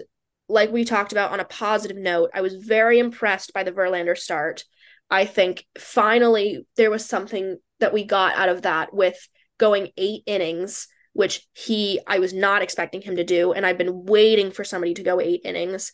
like 0.49 0.71
we 0.71 0.84
talked 0.84 1.13
about 1.13 1.31
on 1.31 1.39
a 1.39 1.45
positive 1.45 1.97
note, 1.97 2.31
I 2.34 2.41
was 2.41 2.55
very 2.55 2.99
impressed 2.99 3.53
by 3.53 3.63
the 3.63 3.71
Verlander 3.71 4.17
start. 4.17 4.65
I 5.09 5.25
think 5.25 5.65
finally 5.77 6.65
there 6.77 6.91
was 6.91 7.05
something 7.05 7.57
that 7.79 7.93
we 7.93 8.03
got 8.03 8.35
out 8.35 8.49
of 8.49 8.63
that 8.63 8.93
with 8.93 9.17
going 9.57 9.89
eight 9.97 10.23
innings, 10.25 10.87
which 11.13 11.45
he 11.53 11.99
I 12.07 12.19
was 12.19 12.33
not 12.33 12.61
expecting 12.61 13.01
him 13.01 13.15
to 13.17 13.23
do, 13.23 13.53
and 13.53 13.65
I've 13.65 13.77
been 13.77 14.05
waiting 14.05 14.51
for 14.51 14.63
somebody 14.63 14.93
to 14.95 15.03
go 15.03 15.19
eight 15.19 15.41
innings. 15.43 15.91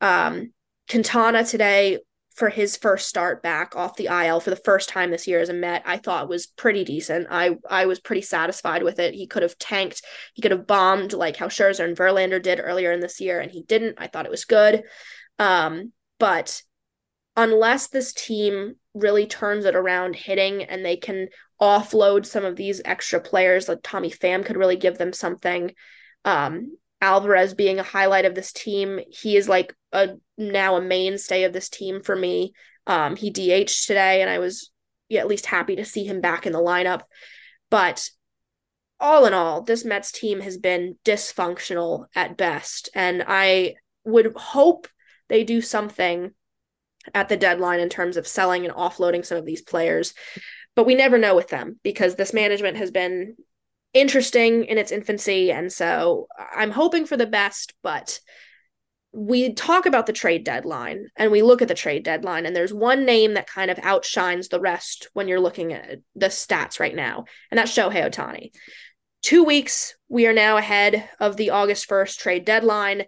Um, 0.00 0.52
Quintana 0.88 1.44
today 1.44 1.98
for 2.34 2.48
his 2.48 2.76
first 2.76 3.08
start 3.08 3.42
back 3.42 3.76
off 3.76 3.96
the 3.96 4.06
IL 4.06 4.40
for 4.40 4.50
the 4.50 4.56
first 4.56 4.88
time 4.88 5.10
this 5.10 5.28
year 5.28 5.38
as 5.38 5.48
a 5.48 5.52
Met, 5.52 5.84
I 5.86 5.98
thought 5.98 6.28
was 6.28 6.46
pretty 6.46 6.82
decent. 6.84 7.28
I 7.30 7.56
I 7.68 7.86
was 7.86 8.00
pretty 8.00 8.22
satisfied 8.22 8.82
with 8.82 8.98
it. 8.98 9.14
He 9.14 9.26
could 9.26 9.42
have 9.42 9.58
tanked, 9.58 10.02
he 10.34 10.42
could 10.42 10.50
have 10.50 10.66
bombed 10.66 11.12
like 11.12 11.36
how 11.36 11.46
Scherzer 11.46 11.84
and 11.84 11.96
Verlander 11.96 12.42
did 12.42 12.60
earlier 12.60 12.90
in 12.92 13.00
this 13.00 13.20
year, 13.20 13.40
and 13.40 13.50
he 13.50 13.62
didn't. 13.62 13.96
I 13.98 14.08
thought 14.08 14.26
it 14.26 14.32
was 14.32 14.44
good. 14.44 14.82
Um, 15.38 15.92
but 16.18 16.62
unless 17.36 17.88
this 17.88 18.12
team 18.12 18.76
really 18.94 19.26
turns 19.26 19.64
it 19.64 19.74
around 19.74 20.14
hitting 20.14 20.62
and 20.62 20.84
they 20.84 20.96
can 20.96 21.28
offload 21.60 22.26
some 22.26 22.44
of 22.44 22.56
these 22.56 22.80
extra 22.84 23.20
players, 23.20 23.68
like 23.68 23.80
Tommy 23.82 24.10
Pham 24.10 24.44
could 24.44 24.56
really 24.56 24.76
give 24.76 24.98
them 24.98 25.12
something. 25.12 25.72
Um, 26.24 26.76
Alvarez 27.00 27.54
being 27.54 27.78
a 27.78 27.84
highlight 27.84 28.24
of 28.24 28.34
this 28.34 28.52
team, 28.52 29.00
he 29.10 29.36
is 29.36 29.48
like 29.48 29.74
a 29.92 30.10
now 30.38 30.76
a 30.76 30.80
mainstay 30.80 31.44
of 31.44 31.52
this 31.52 31.68
team 31.68 32.02
for 32.02 32.16
me. 32.16 32.52
Um, 32.86 33.16
he 33.16 33.30
DH 33.30 33.86
today, 33.86 34.20
and 34.22 34.30
I 34.30 34.38
was 34.38 34.70
at 35.12 35.26
least 35.26 35.46
happy 35.46 35.76
to 35.76 35.84
see 35.84 36.04
him 36.04 36.20
back 36.20 36.46
in 36.46 36.52
the 36.52 36.58
lineup. 36.58 37.02
But 37.70 38.08
all 39.00 39.26
in 39.26 39.34
all, 39.34 39.62
this 39.62 39.84
Mets 39.84 40.12
team 40.12 40.40
has 40.40 40.56
been 40.56 40.96
dysfunctional 41.04 42.06
at 42.14 42.36
best, 42.36 42.88
and 42.94 43.24
I 43.26 43.74
would 44.04 44.32
hope 44.36 44.88
they 45.28 45.44
do 45.44 45.60
something 45.60 46.32
at 47.12 47.28
the 47.28 47.36
deadline 47.36 47.80
in 47.80 47.88
terms 47.88 48.16
of 48.16 48.26
selling 48.26 48.64
and 48.64 48.74
offloading 48.74 49.24
some 49.24 49.38
of 49.38 49.44
these 49.44 49.62
players. 49.62 50.14
But 50.76 50.86
we 50.86 50.94
never 50.94 51.18
know 51.18 51.34
with 51.34 51.48
them 51.48 51.78
because 51.82 52.14
this 52.14 52.32
management 52.32 52.76
has 52.78 52.90
been 52.90 53.36
interesting 53.92 54.64
in 54.64 54.78
its 54.78 54.90
infancy. 54.90 55.52
And 55.52 55.72
so 55.72 56.26
I'm 56.54 56.70
hoping 56.70 57.06
for 57.06 57.16
the 57.16 57.26
best, 57.26 57.74
but 57.82 58.18
we 59.12 59.54
talk 59.54 59.86
about 59.86 60.06
the 60.06 60.12
trade 60.12 60.42
deadline 60.42 61.06
and 61.16 61.30
we 61.30 61.42
look 61.42 61.62
at 61.62 61.68
the 61.68 61.74
trade 61.74 62.02
deadline, 62.02 62.46
and 62.46 62.56
there's 62.56 62.74
one 62.74 63.04
name 63.04 63.34
that 63.34 63.46
kind 63.46 63.70
of 63.70 63.78
outshines 63.80 64.48
the 64.48 64.58
rest 64.58 65.08
when 65.12 65.28
you're 65.28 65.38
looking 65.38 65.72
at 65.72 66.00
the 66.16 66.26
stats 66.26 66.80
right 66.80 66.96
now, 66.96 67.24
and 67.50 67.58
that's 67.58 67.72
Shohei 67.72 68.10
Ohtani. 68.10 68.50
Two 69.22 69.44
weeks, 69.44 69.94
we 70.08 70.26
are 70.26 70.32
now 70.32 70.56
ahead 70.56 71.08
of 71.20 71.36
the 71.36 71.50
August 71.50 71.88
1st 71.88 72.18
trade 72.18 72.44
deadline 72.44 73.04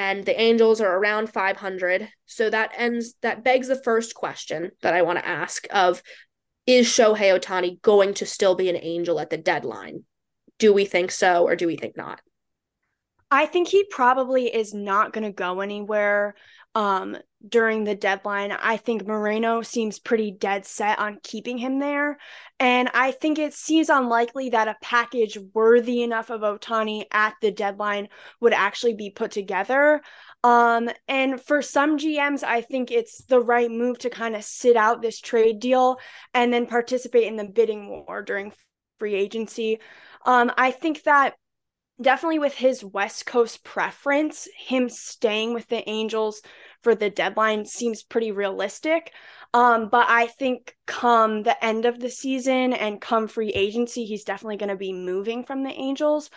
and 0.00 0.24
the 0.24 0.40
Angels 0.40 0.80
are 0.80 0.96
around 0.96 1.28
500. 1.28 2.08
So 2.24 2.48
that 2.48 2.72
ends 2.74 3.16
that 3.20 3.44
begs 3.44 3.68
the 3.68 3.82
first 3.82 4.14
question 4.14 4.70
that 4.80 4.94
I 4.94 5.02
want 5.02 5.18
to 5.18 5.28
ask 5.28 5.66
of 5.70 6.02
is 6.66 6.86
Shohei 6.86 7.38
Ohtani 7.38 7.82
going 7.82 8.14
to 8.14 8.24
still 8.24 8.54
be 8.54 8.70
an 8.70 8.78
Angel 8.80 9.20
at 9.20 9.28
the 9.28 9.36
deadline? 9.36 10.04
Do 10.58 10.72
we 10.72 10.86
think 10.86 11.10
so 11.10 11.46
or 11.46 11.54
do 11.54 11.66
we 11.66 11.76
think 11.76 11.98
not? 11.98 12.22
I 13.30 13.44
think 13.44 13.68
he 13.68 13.84
probably 13.84 14.46
is 14.46 14.72
not 14.72 15.12
going 15.12 15.24
to 15.24 15.32
go 15.32 15.60
anywhere 15.60 16.34
um, 16.74 17.16
during 17.46 17.84
the 17.84 17.94
deadline. 17.94 18.52
I 18.52 18.76
think 18.76 19.06
Moreno 19.06 19.62
seems 19.62 19.98
pretty 19.98 20.30
dead 20.30 20.66
set 20.66 20.98
on 20.98 21.18
keeping 21.22 21.58
him 21.58 21.78
there. 21.78 22.18
And 22.58 22.90
I 22.94 23.12
think 23.12 23.38
it 23.38 23.54
seems 23.54 23.88
unlikely 23.88 24.50
that 24.50 24.68
a 24.68 24.76
package 24.82 25.38
worthy 25.54 26.02
enough 26.02 26.30
of 26.30 26.42
Ohtani 26.42 27.04
at 27.10 27.34
the 27.40 27.50
deadline 27.50 28.08
would 28.40 28.52
actually 28.52 28.94
be 28.94 29.10
put 29.10 29.30
together. 29.30 30.02
Um, 30.44 30.90
and 31.08 31.40
for 31.40 31.60
some 31.62 31.98
GMs, 31.98 32.42
I 32.44 32.60
think 32.60 32.90
it's 32.90 33.24
the 33.24 33.40
right 33.40 33.70
move 33.70 33.98
to 34.00 34.10
kind 34.10 34.36
of 34.36 34.44
sit 34.44 34.76
out 34.76 35.02
this 35.02 35.20
trade 35.20 35.60
deal 35.60 35.98
and 36.34 36.52
then 36.52 36.66
participate 36.66 37.24
in 37.24 37.36
the 37.36 37.44
bidding 37.44 37.88
war 37.88 38.22
during 38.22 38.52
free 38.98 39.14
agency. 39.14 39.80
Um, 40.24 40.52
I 40.56 40.70
think 40.70 41.02
that 41.04 41.34
definitely 42.00 42.38
with 42.38 42.54
his 42.54 42.84
West 42.84 43.26
Coast 43.26 43.64
preference, 43.64 44.48
him 44.56 44.88
staying 44.88 45.54
with 45.54 45.68
the 45.68 45.88
Angels 45.88 46.42
for 46.82 46.94
the 46.94 47.10
deadline 47.10 47.64
seems 47.64 48.02
pretty 48.02 48.32
realistic. 48.32 49.12
Um, 49.52 49.88
but 49.88 50.06
I 50.08 50.26
think 50.26 50.76
come 50.86 51.42
the 51.42 51.62
end 51.64 51.84
of 51.84 51.98
the 51.98 52.10
season 52.10 52.72
and 52.72 53.00
come 53.00 53.28
free 53.28 53.50
agency, 53.50 54.04
he's 54.04 54.24
definitely 54.24 54.56
going 54.56 54.70
to 54.70 54.76
be 54.76 54.92
moving 54.92 55.44
from 55.44 55.62
the 55.62 55.70
Angels. 55.70 56.30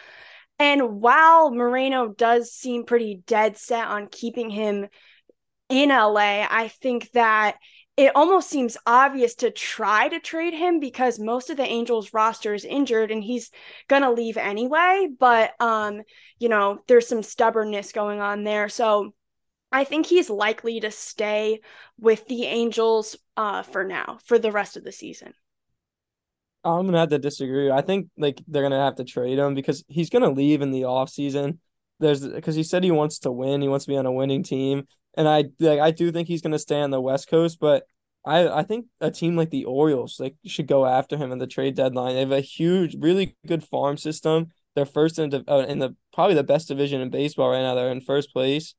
And 0.59 1.01
while 1.01 1.51
Moreno 1.51 2.09
does 2.09 2.51
seem 2.51 2.85
pretty 2.85 3.23
dead 3.25 3.57
set 3.57 3.87
on 3.87 4.07
keeping 4.07 4.49
him 4.49 4.87
in 5.69 5.89
LA, 5.89 6.45
I 6.49 6.71
think 6.81 7.11
that 7.11 7.57
it 7.95 8.11
almost 8.15 8.49
seems 8.49 8.77
obvious 8.85 9.35
to 9.35 9.51
try 9.51 10.07
to 10.07 10.19
trade 10.19 10.53
him 10.53 10.79
because 10.79 11.19
most 11.19 11.49
of 11.49 11.57
the 11.57 11.63
Angels 11.63 12.13
roster 12.13 12.53
is 12.53 12.65
injured 12.65 13.11
and 13.11 13.23
he's 13.23 13.51
going 13.87 14.01
to 14.01 14.11
leave 14.11 14.37
anyway, 14.37 15.07
but 15.19 15.53
um 15.59 16.01
you 16.39 16.49
know, 16.49 16.79
there's 16.87 17.07
some 17.07 17.23
stubbornness 17.23 17.91
going 17.91 18.19
on 18.19 18.43
there. 18.43 18.67
So 18.67 19.13
I 19.71 19.85
think 19.85 20.05
he's 20.05 20.29
likely 20.29 20.79
to 20.81 20.91
stay 20.91 21.61
with 21.99 22.27
the 22.27 22.45
Angels 22.45 23.15
uh, 23.37 23.63
for 23.63 23.83
now, 23.83 24.19
for 24.25 24.37
the 24.37 24.51
rest 24.51 24.77
of 24.77 24.83
the 24.83 24.91
season. 24.91 25.33
I'm 26.63 26.85
gonna 26.85 26.99
have 26.99 27.09
to 27.09 27.19
disagree. 27.19 27.71
I 27.71 27.81
think 27.81 28.07
like 28.17 28.41
they're 28.47 28.63
gonna 28.63 28.83
have 28.83 28.95
to 28.95 29.03
trade 29.03 29.39
him 29.39 29.53
because 29.53 29.83
he's 29.87 30.09
gonna 30.09 30.29
leave 30.29 30.61
in 30.61 30.71
the 30.71 30.85
off 30.85 31.09
season. 31.09 31.59
there's 31.99 32.25
because 32.25 32.55
he 32.55 32.63
said 32.63 32.83
he 32.83 32.91
wants 32.91 33.19
to 33.19 33.31
win, 33.31 33.61
he 33.61 33.67
wants 33.67 33.85
to 33.85 33.91
be 33.91 33.97
on 33.97 34.05
a 34.05 34.11
winning 34.11 34.43
team, 34.43 34.87
and 35.15 35.27
I 35.27 35.45
like 35.59 35.79
I 35.79 35.91
do 35.91 36.11
think 36.11 36.27
he's 36.27 36.41
going 36.41 36.51
to 36.51 36.59
stay 36.59 36.81
on 36.81 36.91
the 36.91 37.01
West 37.01 37.27
Coast, 37.27 37.59
but 37.59 37.83
I 38.25 38.47
I 38.47 38.63
think 38.63 38.87
a 39.01 39.11
team 39.11 39.35
like 39.35 39.49
the 39.49 39.65
Orioles 39.65 40.19
like 40.19 40.35
should 40.45 40.67
go 40.67 40.85
after 40.85 41.17
him 41.17 41.31
in 41.31 41.39
the 41.39 41.47
trade 41.47 41.75
deadline. 41.75 42.15
They 42.15 42.21
have 42.21 42.31
a 42.31 42.41
huge, 42.41 42.95
really 42.99 43.35
good 43.45 43.63
farm 43.63 43.97
system. 43.97 44.47
They're 44.75 44.85
first 44.85 45.19
in, 45.19 45.43
uh, 45.47 45.65
in 45.67 45.79
the 45.79 45.95
probably 46.13 46.35
the 46.35 46.43
best 46.43 46.67
division 46.67 47.01
in 47.01 47.09
baseball 47.09 47.51
right 47.51 47.61
now. 47.61 47.75
They're 47.75 47.91
in 47.91 48.01
first 48.01 48.33
place, 48.33 48.73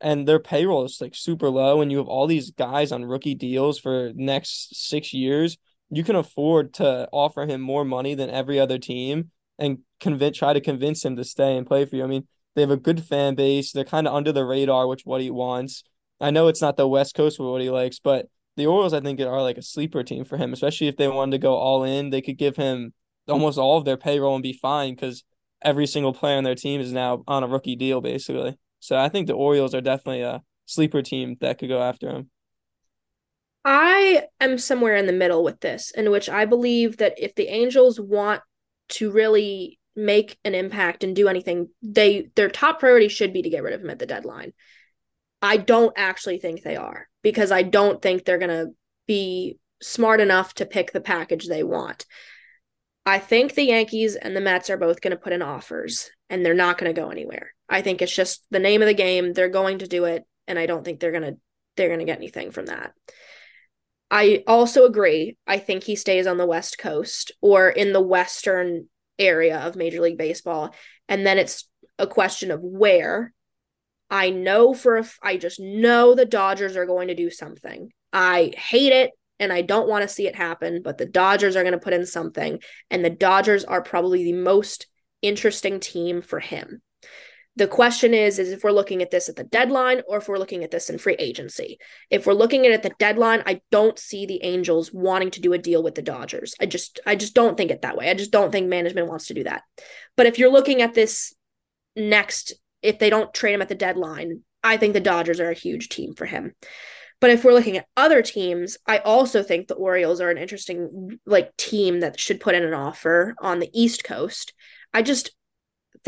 and 0.00 0.28
their 0.28 0.38
payroll 0.38 0.84
is 0.84 1.00
like 1.00 1.14
super 1.14 1.48
low. 1.48 1.80
And 1.80 1.90
you 1.90 1.98
have 1.98 2.08
all 2.08 2.26
these 2.26 2.50
guys 2.50 2.92
on 2.92 3.04
rookie 3.04 3.34
deals 3.34 3.78
for 3.78 4.12
next 4.14 4.88
six 4.88 5.14
years. 5.14 5.56
You 5.90 6.04
can 6.04 6.16
afford 6.16 6.74
to 6.74 7.08
offer 7.12 7.46
him 7.46 7.62
more 7.62 7.84
money 7.84 8.14
than 8.14 8.28
every 8.28 8.60
other 8.60 8.78
team 8.78 9.30
and 9.58 9.78
convince 10.00 10.36
try 10.36 10.52
to 10.52 10.60
convince 10.60 11.04
him 11.04 11.16
to 11.16 11.24
stay 11.24 11.56
and 11.56 11.66
play 11.66 11.86
for 11.86 11.96
you. 11.96 12.04
I 12.04 12.08
mean, 12.08 12.28
they 12.58 12.62
have 12.62 12.70
a 12.70 12.76
good 12.76 13.04
fan 13.04 13.34
base. 13.34 13.72
They're 13.72 13.84
kind 13.84 14.08
of 14.08 14.14
under 14.14 14.32
the 14.32 14.44
radar, 14.44 14.86
which 14.86 15.06
what 15.06 15.20
he 15.20 15.30
wants. 15.30 15.84
I 16.20 16.30
know 16.30 16.48
it's 16.48 16.60
not 16.60 16.76
the 16.76 16.88
West 16.88 17.14
Coast 17.14 17.38
what 17.38 17.62
he 17.62 17.70
likes, 17.70 18.00
but 18.00 18.26
the 18.56 18.66
Orioles, 18.66 18.92
I 18.92 19.00
think, 19.00 19.20
are 19.20 19.42
like 19.42 19.56
a 19.56 19.62
sleeper 19.62 20.02
team 20.02 20.24
for 20.24 20.36
him, 20.36 20.52
especially 20.52 20.88
if 20.88 20.96
they 20.96 21.06
wanted 21.06 21.32
to 21.32 21.38
go 21.38 21.54
all 21.54 21.84
in. 21.84 22.10
They 22.10 22.20
could 22.20 22.36
give 22.38 22.56
him 22.56 22.92
almost 23.28 23.58
all 23.58 23.78
of 23.78 23.84
their 23.84 23.96
payroll 23.96 24.34
and 24.34 24.42
be 24.42 24.52
fine 24.52 24.94
because 24.94 25.22
every 25.62 25.86
single 25.86 26.12
player 26.12 26.36
on 26.36 26.44
their 26.44 26.56
team 26.56 26.80
is 26.80 26.92
now 26.92 27.22
on 27.28 27.44
a 27.44 27.48
rookie 27.48 27.76
deal, 27.76 28.00
basically. 28.00 28.56
So 28.80 28.96
I 28.96 29.08
think 29.08 29.28
the 29.28 29.34
Orioles 29.34 29.74
are 29.74 29.80
definitely 29.80 30.22
a 30.22 30.42
sleeper 30.66 31.02
team 31.02 31.36
that 31.40 31.58
could 31.58 31.68
go 31.68 31.80
after 31.80 32.10
him. 32.10 32.30
I 33.64 34.24
am 34.40 34.58
somewhere 34.58 34.96
in 34.96 35.06
the 35.06 35.12
middle 35.12 35.44
with 35.44 35.60
this, 35.60 35.92
in 35.92 36.10
which 36.10 36.28
I 36.28 36.44
believe 36.44 36.96
that 36.96 37.14
if 37.18 37.34
the 37.34 37.48
Angels 37.48 38.00
want 38.00 38.42
to 38.90 39.10
really 39.10 39.78
make 39.98 40.38
an 40.44 40.54
impact 40.54 41.02
and 41.02 41.14
do 41.14 41.28
anything, 41.28 41.68
they 41.82 42.30
their 42.36 42.48
top 42.48 42.78
priority 42.78 43.08
should 43.08 43.32
be 43.32 43.42
to 43.42 43.50
get 43.50 43.62
rid 43.62 43.74
of 43.74 43.82
him 43.82 43.90
at 43.90 43.98
the 43.98 44.06
deadline. 44.06 44.52
I 45.42 45.56
don't 45.56 45.92
actually 45.96 46.38
think 46.38 46.62
they 46.62 46.76
are 46.76 47.08
because 47.22 47.50
I 47.50 47.62
don't 47.62 48.00
think 48.00 48.24
they're 48.24 48.38
going 48.38 48.66
to 48.66 48.72
be 49.06 49.58
smart 49.82 50.20
enough 50.20 50.54
to 50.54 50.66
pick 50.66 50.92
the 50.92 51.00
package 51.00 51.46
they 51.46 51.62
want. 51.62 52.06
I 53.04 53.18
think 53.18 53.54
the 53.54 53.64
Yankees 53.64 54.16
and 54.16 54.36
the 54.36 54.40
Mets 54.40 54.70
are 54.70 54.76
both 54.76 55.00
going 55.00 55.12
to 55.12 55.22
put 55.22 55.32
in 55.32 55.42
offers 55.42 56.10
and 56.30 56.44
they're 56.44 56.54
not 56.54 56.78
going 56.78 56.92
to 56.92 57.00
go 57.00 57.10
anywhere. 57.10 57.54
I 57.68 57.82
think 57.82 58.00
it's 58.00 58.14
just 58.14 58.44
the 58.50 58.58
name 58.58 58.82
of 58.82 58.88
the 58.88 58.94
game. 58.94 59.32
They're 59.32 59.48
going 59.48 59.78
to 59.78 59.88
do 59.88 60.04
it 60.04 60.24
and 60.46 60.58
I 60.58 60.66
don't 60.66 60.84
think 60.84 61.00
they're 61.00 61.12
going 61.12 61.34
to 61.34 61.36
they're 61.76 61.88
going 61.88 62.00
to 62.00 62.04
get 62.04 62.18
anything 62.18 62.50
from 62.50 62.66
that. 62.66 62.92
I 64.10 64.42
also 64.46 64.84
agree. 64.84 65.36
I 65.46 65.58
think 65.58 65.84
he 65.84 65.96
stays 65.96 66.26
on 66.26 66.38
the 66.38 66.46
West 66.46 66.78
Coast 66.78 67.32
or 67.40 67.68
in 67.68 67.92
the 67.92 68.00
western 68.00 68.88
area 69.18 69.58
of 69.58 69.76
Major 69.76 70.00
League 70.00 70.18
Baseball 70.18 70.74
and 71.08 71.26
then 71.26 71.38
it's 71.38 71.68
a 71.98 72.06
question 72.06 72.50
of 72.50 72.60
where 72.62 73.32
I 74.10 74.30
know 74.30 74.74
for 74.74 75.02
I 75.22 75.36
just 75.36 75.60
know 75.60 76.14
the 76.14 76.24
Dodgers 76.24 76.76
are 76.76 76.86
going 76.86 77.08
to 77.08 77.14
do 77.14 77.30
something. 77.30 77.90
I 78.12 78.52
hate 78.56 78.92
it 78.92 79.10
and 79.38 79.52
I 79.52 79.62
don't 79.62 79.88
want 79.88 80.02
to 80.02 80.08
see 80.08 80.26
it 80.26 80.34
happen, 80.34 80.82
but 80.82 80.98
the 80.98 81.06
Dodgers 81.06 81.56
are 81.56 81.62
going 81.62 81.72
to 81.72 81.78
put 81.78 81.92
in 81.92 82.06
something 82.06 82.60
and 82.90 83.04
the 83.04 83.10
Dodgers 83.10 83.64
are 83.64 83.82
probably 83.82 84.24
the 84.24 84.32
most 84.32 84.86
interesting 85.22 85.80
team 85.80 86.22
for 86.22 86.40
him. 86.40 86.80
The 87.58 87.66
question 87.66 88.14
is 88.14 88.38
is 88.38 88.52
if 88.52 88.62
we're 88.62 88.70
looking 88.70 89.02
at 89.02 89.10
this 89.10 89.28
at 89.28 89.34
the 89.34 89.42
deadline 89.42 90.02
or 90.06 90.18
if 90.18 90.28
we're 90.28 90.38
looking 90.38 90.62
at 90.62 90.70
this 90.70 90.88
in 90.88 90.96
free 90.96 91.16
agency. 91.18 91.78
If 92.08 92.24
we're 92.24 92.32
looking 92.32 92.64
at 92.64 92.70
it 92.70 92.74
at 92.74 92.82
the 92.84 92.94
deadline, 93.00 93.42
I 93.46 93.62
don't 93.72 93.98
see 93.98 94.26
the 94.26 94.44
Angels 94.44 94.92
wanting 94.92 95.32
to 95.32 95.40
do 95.40 95.52
a 95.52 95.58
deal 95.58 95.82
with 95.82 95.96
the 95.96 96.02
Dodgers. 96.02 96.54
I 96.60 96.66
just 96.66 97.00
I 97.04 97.16
just 97.16 97.34
don't 97.34 97.56
think 97.56 97.72
it 97.72 97.82
that 97.82 97.96
way. 97.96 98.10
I 98.10 98.14
just 98.14 98.30
don't 98.30 98.52
think 98.52 98.68
management 98.68 99.08
wants 99.08 99.26
to 99.26 99.34
do 99.34 99.42
that. 99.42 99.64
But 100.16 100.26
if 100.26 100.38
you're 100.38 100.52
looking 100.52 100.82
at 100.82 100.94
this 100.94 101.34
next 101.96 102.52
if 102.80 103.00
they 103.00 103.10
don't 103.10 103.34
trade 103.34 103.54
him 103.54 103.62
at 103.62 103.68
the 103.68 103.74
deadline, 103.74 104.42
I 104.62 104.76
think 104.76 104.92
the 104.92 105.00
Dodgers 105.00 105.40
are 105.40 105.50
a 105.50 105.54
huge 105.54 105.88
team 105.88 106.14
for 106.14 106.26
him. 106.26 106.54
But 107.20 107.30
if 107.30 107.42
we're 107.42 107.54
looking 107.54 107.76
at 107.76 107.88
other 107.96 108.22
teams, 108.22 108.78
I 108.86 108.98
also 108.98 109.42
think 109.42 109.66
the 109.66 109.74
Orioles 109.74 110.20
are 110.20 110.30
an 110.30 110.38
interesting 110.38 111.18
like 111.26 111.56
team 111.56 112.00
that 112.00 112.20
should 112.20 112.40
put 112.40 112.54
in 112.54 112.62
an 112.62 112.74
offer 112.74 113.34
on 113.40 113.58
the 113.58 113.70
East 113.72 114.04
Coast. 114.04 114.52
I 114.94 115.02
just 115.02 115.32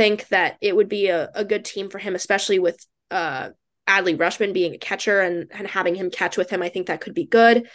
think 0.01 0.27
that 0.29 0.57
it 0.63 0.75
would 0.75 0.89
be 0.89 1.09
a, 1.09 1.31
a 1.35 1.45
good 1.45 1.65
team 1.65 1.91
for 1.91 1.99
him, 1.99 2.15
especially 2.15 2.59
with 2.59 2.79
uh 3.11 3.51
Adley 3.87 4.17
Rutschman 4.17 4.55
being 4.55 4.73
a 4.73 4.79
catcher 4.79 5.21
and, 5.21 5.51
and 5.51 5.67
having 5.67 5.95
him 5.95 6.11
catch 6.11 6.39
with 6.39 6.49
him. 6.49 6.63
I 6.63 6.71
think 6.71 6.87
that 6.87 7.01
could 7.01 7.13
be 7.13 7.27
good. 7.27 7.69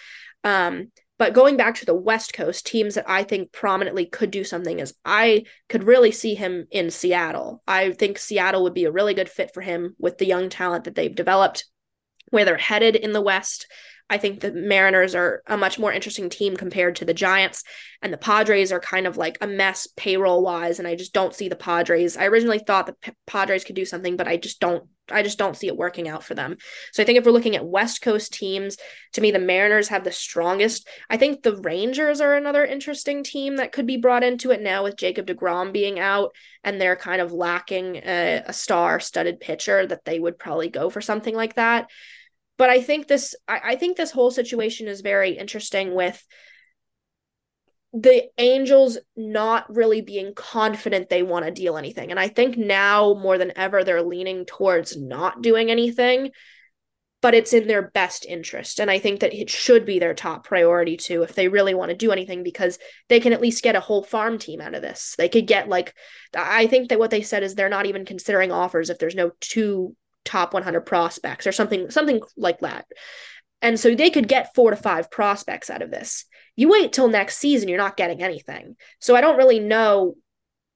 Um, 0.44 0.92
but 1.20 1.34
going 1.34 1.56
back 1.58 1.76
to 1.76 1.86
the 1.86 1.94
West 1.94 2.34
Coast, 2.34 2.66
teams 2.66 2.96
that 2.96 3.10
I 3.10 3.24
think 3.24 3.52
prominently 3.52 4.06
could 4.06 4.32
do 4.32 4.44
something 4.44 4.80
is 4.80 4.96
I 5.04 5.44
could 5.70 5.84
really 5.84 6.12
see 6.12 6.34
him 6.34 6.68
in 6.72 6.90
Seattle. 6.90 7.62
I 7.68 7.92
think 7.92 8.18
Seattle 8.18 8.64
would 8.64 8.74
be 8.74 8.86
a 8.86 8.92
really 8.92 9.14
good 9.14 9.30
fit 9.30 9.52
for 9.54 9.62
him 9.62 9.96
with 10.00 10.18
the 10.18 10.26
young 10.26 10.50
talent 10.50 10.86
that 10.86 10.96
they've 10.96 11.14
developed, 11.14 11.66
where 12.32 12.46
they're 12.46 12.58
headed 12.58 12.96
in 12.96 13.14
the 13.14 13.22
West. 13.22 13.68
I 14.10 14.18
think 14.20 14.40
the 14.40 14.52
Mariners 14.52 15.16
are 15.16 15.42
a 15.48 15.58
much 15.58 15.80
more 15.80 15.92
interesting 15.92 16.30
team 16.30 16.56
compared 16.56 16.98
to 16.98 17.06
the 17.06 17.14
Giants, 17.14 17.64
and 18.02 18.14
the 18.14 18.18
Padres 18.18 18.72
are 18.72 18.80
kind 18.80 19.08
of 19.08 19.18
like 19.18 19.38
a 19.42 19.48
mess 19.48 19.88
payroll 19.96 20.44
wise. 20.44 20.78
And 20.78 20.88
I 20.88 20.96
just 20.96 21.14
don't 21.14 21.34
see 21.34 21.50
the 21.50 21.56
Padres. 21.56 22.16
I 22.16 22.26
originally 22.28 22.60
thought 22.60 22.86
the 22.86 23.16
Padres 23.26 23.64
could 23.64 23.76
do 23.76 23.86
something, 23.86 24.16
but 24.16 24.28
I 24.28 24.38
just 24.38 24.60
don't 24.60 24.88
I 25.12 25.22
just 25.22 25.38
don't 25.38 25.56
see 25.56 25.68
it 25.68 25.78
working 25.78 26.08
out 26.08 26.24
for 26.24 26.34
them. 26.34 26.58
So 26.92 27.04
I 27.04 27.06
think 27.06 27.20
if 27.20 27.26
we're 27.26 27.32
looking 27.32 27.56
at 27.56 27.66
West 27.66 28.02
Coast 28.02 28.34
teams, 28.34 28.78
to 29.14 29.22
me, 29.22 29.32
the 29.32 29.40
Mariners 29.40 29.90
have 29.90 30.04
the 30.04 30.12
strongest. 30.12 30.88
I 31.10 31.18
think 31.18 31.44
the 31.44 31.58
Rangers 31.58 32.22
are 32.22 32.36
another 32.36 32.66
interesting 32.66 33.24
team 33.24 33.58
that 33.58 33.72
could 33.72 33.86
be 33.86 33.98
brought 33.98 34.24
into 34.24 34.52
it 34.52 34.62
now 34.62 34.84
with 34.84 34.98
Jacob 34.98 35.28
DeGrom 35.28 35.72
being 35.72 36.00
out 36.00 36.34
and 36.64 36.82
they're 36.82 36.96
kind 36.96 37.22
of 37.22 37.32
lacking 37.32 37.98
a, 37.98 38.44
a 38.48 38.54
star 38.54 39.00
studded 39.00 39.40
pitcher 39.40 39.86
that 39.86 40.06
they 40.06 40.20
would 40.20 40.40
probably 40.40 40.70
go 40.70 40.90
for 40.90 41.02
something 41.02 41.36
like 41.36 41.56
that. 41.56 41.88
But 42.58 42.70
I 42.70 42.82
think 42.82 43.08
this, 43.08 43.36
I, 43.48 43.62
I 43.64 43.76
think 43.76 43.98
this 43.98 44.12
whole 44.12 44.32
situation 44.32 44.88
is 44.88 45.02
very 45.02 45.38
interesting 45.38 45.94
with 45.94 46.26
the 47.94 48.24
Angels 48.38 48.98
not 49.16 49.74
really 49.74 50.02
being 50.02 50.34
confident 50.36 51.10
they 51.10 51.24
want 51.24 51.46
to 51.46 51.52
deal 51.52 51.78
anything. 51.78 52.12
And 52.12 52.20
I 52.20 52.28
think 52.28 52.58
now 52.58 53.14
more 53.14 53.38
than 53.38 53.54
ever, 53.58 53.84
they're 53.84 54.04
leaning 54.04 54.46
towards 54.46 54.98
not 54.98 55.42
doing 55.42 55.72
anything, 55.72 56.32
but 57.22 57.34
it's 57.34 57.54
in 57.54 57.68
their 57.68 57.90
best 57.92 58.26
interest. 58.26 58.80
And 58.80 58.92
I 58.92 59.00
think 59.00 59.22
that 59.22 59.34
it 59.34 59.50
should 59.50 59.86
be 59.86 59.98
their 59.98 60.14
top 60.14 60.46
priority 60.46 60.98
too, 60.98 61.24
if 61.24 61.36
they 61.36 61.48
really 61.48 61.74
want 61.74 61.90
to 61.90 61.96
do 61.96 62.12
anything, 62.12 62.44
because 62.44 62.78
they 63.08 63.22
can 63.22 63.32
at 63.32 63.42
least 63.42 63.64
get 63.64 63.78
a 63.78 63.80
whole 63.80 64.04
farm 64.04 64.40
team 64.40 64.60
out 64.60 64.76
of 64.76 64.82
this. 64.82 65.16
They 65.18 65.30
could 65.30 65.48
get 65.48 65.70
like, 65.70 65.96
I 66.38 66.68
think 66.68 66.90
that 66.90 67.00
what 67.00 67.12
they 67.12 67.22
said 67.22 67.44
is 67.44 67.56
they're 67.56 67.70
not 67.70 67.86
even 67.86 68.06
considering 68.06 68.52
offers 68.52 68.90
if 68.90 69.00
there's 69.00 69.16
no 69.16 69.32
two 69.40 69.96
top 70.26 70.54
100 70.54 70.82
prospects 70.82 71.48
or 71.48 71.52
something, 71.52 71.90
something 71.90 72.22
like 72.36 72.60
that. 72.60 72.86
And 73.62 73.80
so 73.80 73.96
they 73.96 74.10
could 74.10 74.28
get 74.28 74.54
four 74.54 74.72
to 74.72 74.76
five 74.76 75.10
prospects 75.10 75.70
out 75.70 75.82
of 75.82 75.92
this. 75.92 76.26
You 76.56 76.70
wait 76.70 76.94
till 76.94 77.08
next 77.08 77.38
season, 77.38 77.70
you're 77.70 77.78
not 77.78 77.98
getting 77.98 78.22
anything. 78.22 78.76
So 79.00 79.16
I 79.16 79.22
don't 79.22 79.38
really 79.38 79.60
know 79.60 80.16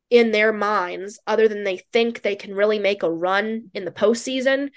in 0.10 0.32
their 0.32 0.52
minds, 0.52 1.20
other 1.28 1.48
than 1.48 1.64
they 1.64 1.78
think 1.94 2.22
they 2.22 2.36
can 2.36 2.56
really 2.56 2.80
make 2.80 3.04
a 3.04 3.12
run 3.12 3.70
in 3.74 3.86
the 3.86 3.92
postseason, 3.92 4.70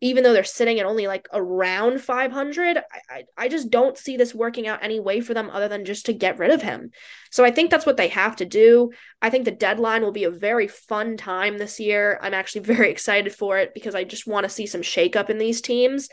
even 0.00 0.22
though 0.22 0.32
they're 0.32 0.44
sitting 0.44 0.78
at 0.78 0.86
only 0.86 1.06
like 1.06 1.28
around 1.32 2.00
500. 2.00 2.78
I, 2.78 2.82
I, 3.10 3.24
I 3.36 3.48
just 3.48 3.70
don't 3.70 3.98
see 3.98 4.16
this 4.16 4.34
working 4.34 4.68
out 4.68 4.82
any 4.82 5.00
way 5.00 5.20
for 5.20 5.34
them 5.34 5.50
other 5.50 5.68
than 5.68 5.84
just 5.84 6.06
to 6.06 6.12
get 6.12 6.38
rid 6.38 6.50
of 6.50 6.62
him. 6.62 6.90
So 7.30 7.44
I 7.44 7.50
think 7.50 7.70
that's 7.70 7.86
what 7.86 7.96
they 7.96 8.08
have 8.08 8.36
to 8.36 8.44
do. 8.44 8.90
I 9.20 9.30
think 9.30 9.44
the 9.44 9.50
deadline 9.50 10.02
will 10.02 10.12
be 10.12 10.24
a 10.24 10.30
very 10.30 10.68
fun 10.68 11.16
time 11.16 11.58
this 11.58 11.80
year. 11.80 12.18
I'm 12.22 12.34
actually 12.34 12.62
very 12.64 12.90
excited 12.90 13.34
for 13.34 13.58
it 13.58 13.74
because 13.74 13.94
I 13.94 14.04
just 14.04 14.26
want 14.26 14.44
to 14.44 14.50
see 14.50 14.66
some 14.66 14.82
shakeup 14.82 15.30
in 15.30 15.38
these 15.38 15.60
teams. 15.60 16.08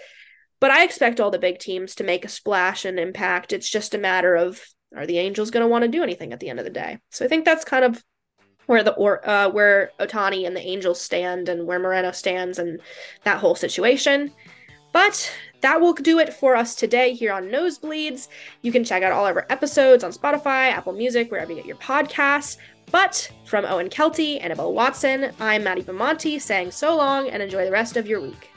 But 0.59 0.71
I 0.71 0.83
expect 0.83 1.19
all 1.19 1.31
the 1.31 1.37
big 1.37 1.59
teams 1.59 1.95
to 1.95 2.03
make 2.03 2.25
a 2.25 2.29
splash 2.29 2.85
and 2.85 2.99
impact. 2.99 3.53
It's 3.53 3.69
just 3.69 3.93
a 3.93 3.99
matter 3.99 4.35
of 4.35 4.63
are 4.95 5.05
the 5.05 5.19
Angels 5.19 5.51
going 5.51 5.61
to 5.61 5.67
want 5.67 5.83
to 5.83 5.89
do 5.89 6.03
anything 6.03 6.31
at 6.31 6.39
the 6.39 6.49
end 6.49 6.59
of 6.59 6.65
the 6.65 6.71
day? 6.71 6.99
So 7.11 7.25
I 7.25 7.27
think 7.27 7.43
that's 7.43 7.65
kind 7.65 7.83
of 7.83 8.01
where 8.67 8.83
the 8.83 8.93
or 8.93 9.27
uh, 9.27 9.49
where 9.49 9.91
Ohtani 9.99 10.45
and 10.45 10.55
the 10.55 10.65
Angels 10.65 10.99
stand 11.01 11.49
and 11.49 11.67
where 11.67 11.79
Moreno 11.79 12.11
stands 12.11 12.59
and 12.59 12.79
that 13.23 13.37
whole 13.39 13.55
situation. 13.55 14.31
But 14.91 15.31
that 15.61 15.81
will 15.81 15.93
do 15.93 16.19
it 16.19 16.33
for 16.33 16.55
us 16.55 16.73
today 16.73 17.13
here 17.13 17.33
on 17.33 17.49
Nosebleeds. 17.49 18.29
You 18.61 18.71
can 18.71 18.83
check 18.85 19.03
out 19.03 19.11
all 19.11 19.27
of 19.27 19.35
our 19.35 19.45
episodes 19.49 20.03
on 20.03 20.13
Spotify, 20.13 20.71
Apple 20.71 20.93
Music, 20.93 21.29
wherever 21.29 21.51
you 21.51 21.57
get 21.57 21.65
your 21.65 21.75
podcasts. 21.77 22.57
But 22.91 23.29
from 23.45 23.65
Owen 23.65 23.89
Kelty 23.89 24.39
and 24.41 24.53
Abel 24.53 24.73
Watson, 24.73 25.31
I'm 25.39 25.63
Maddie 25.63 25.83
Bimonte 25.83 26.39
saying 26.39 26.71
so 26.71 26.95
long 26.95 27.29
and 27.29 27.43
enjoy 27.43 27.65
the 27.65 27.71
rest 27.71 27.97
of 27.97 28.07
your 28.07 28.21
week. 28.21 28.54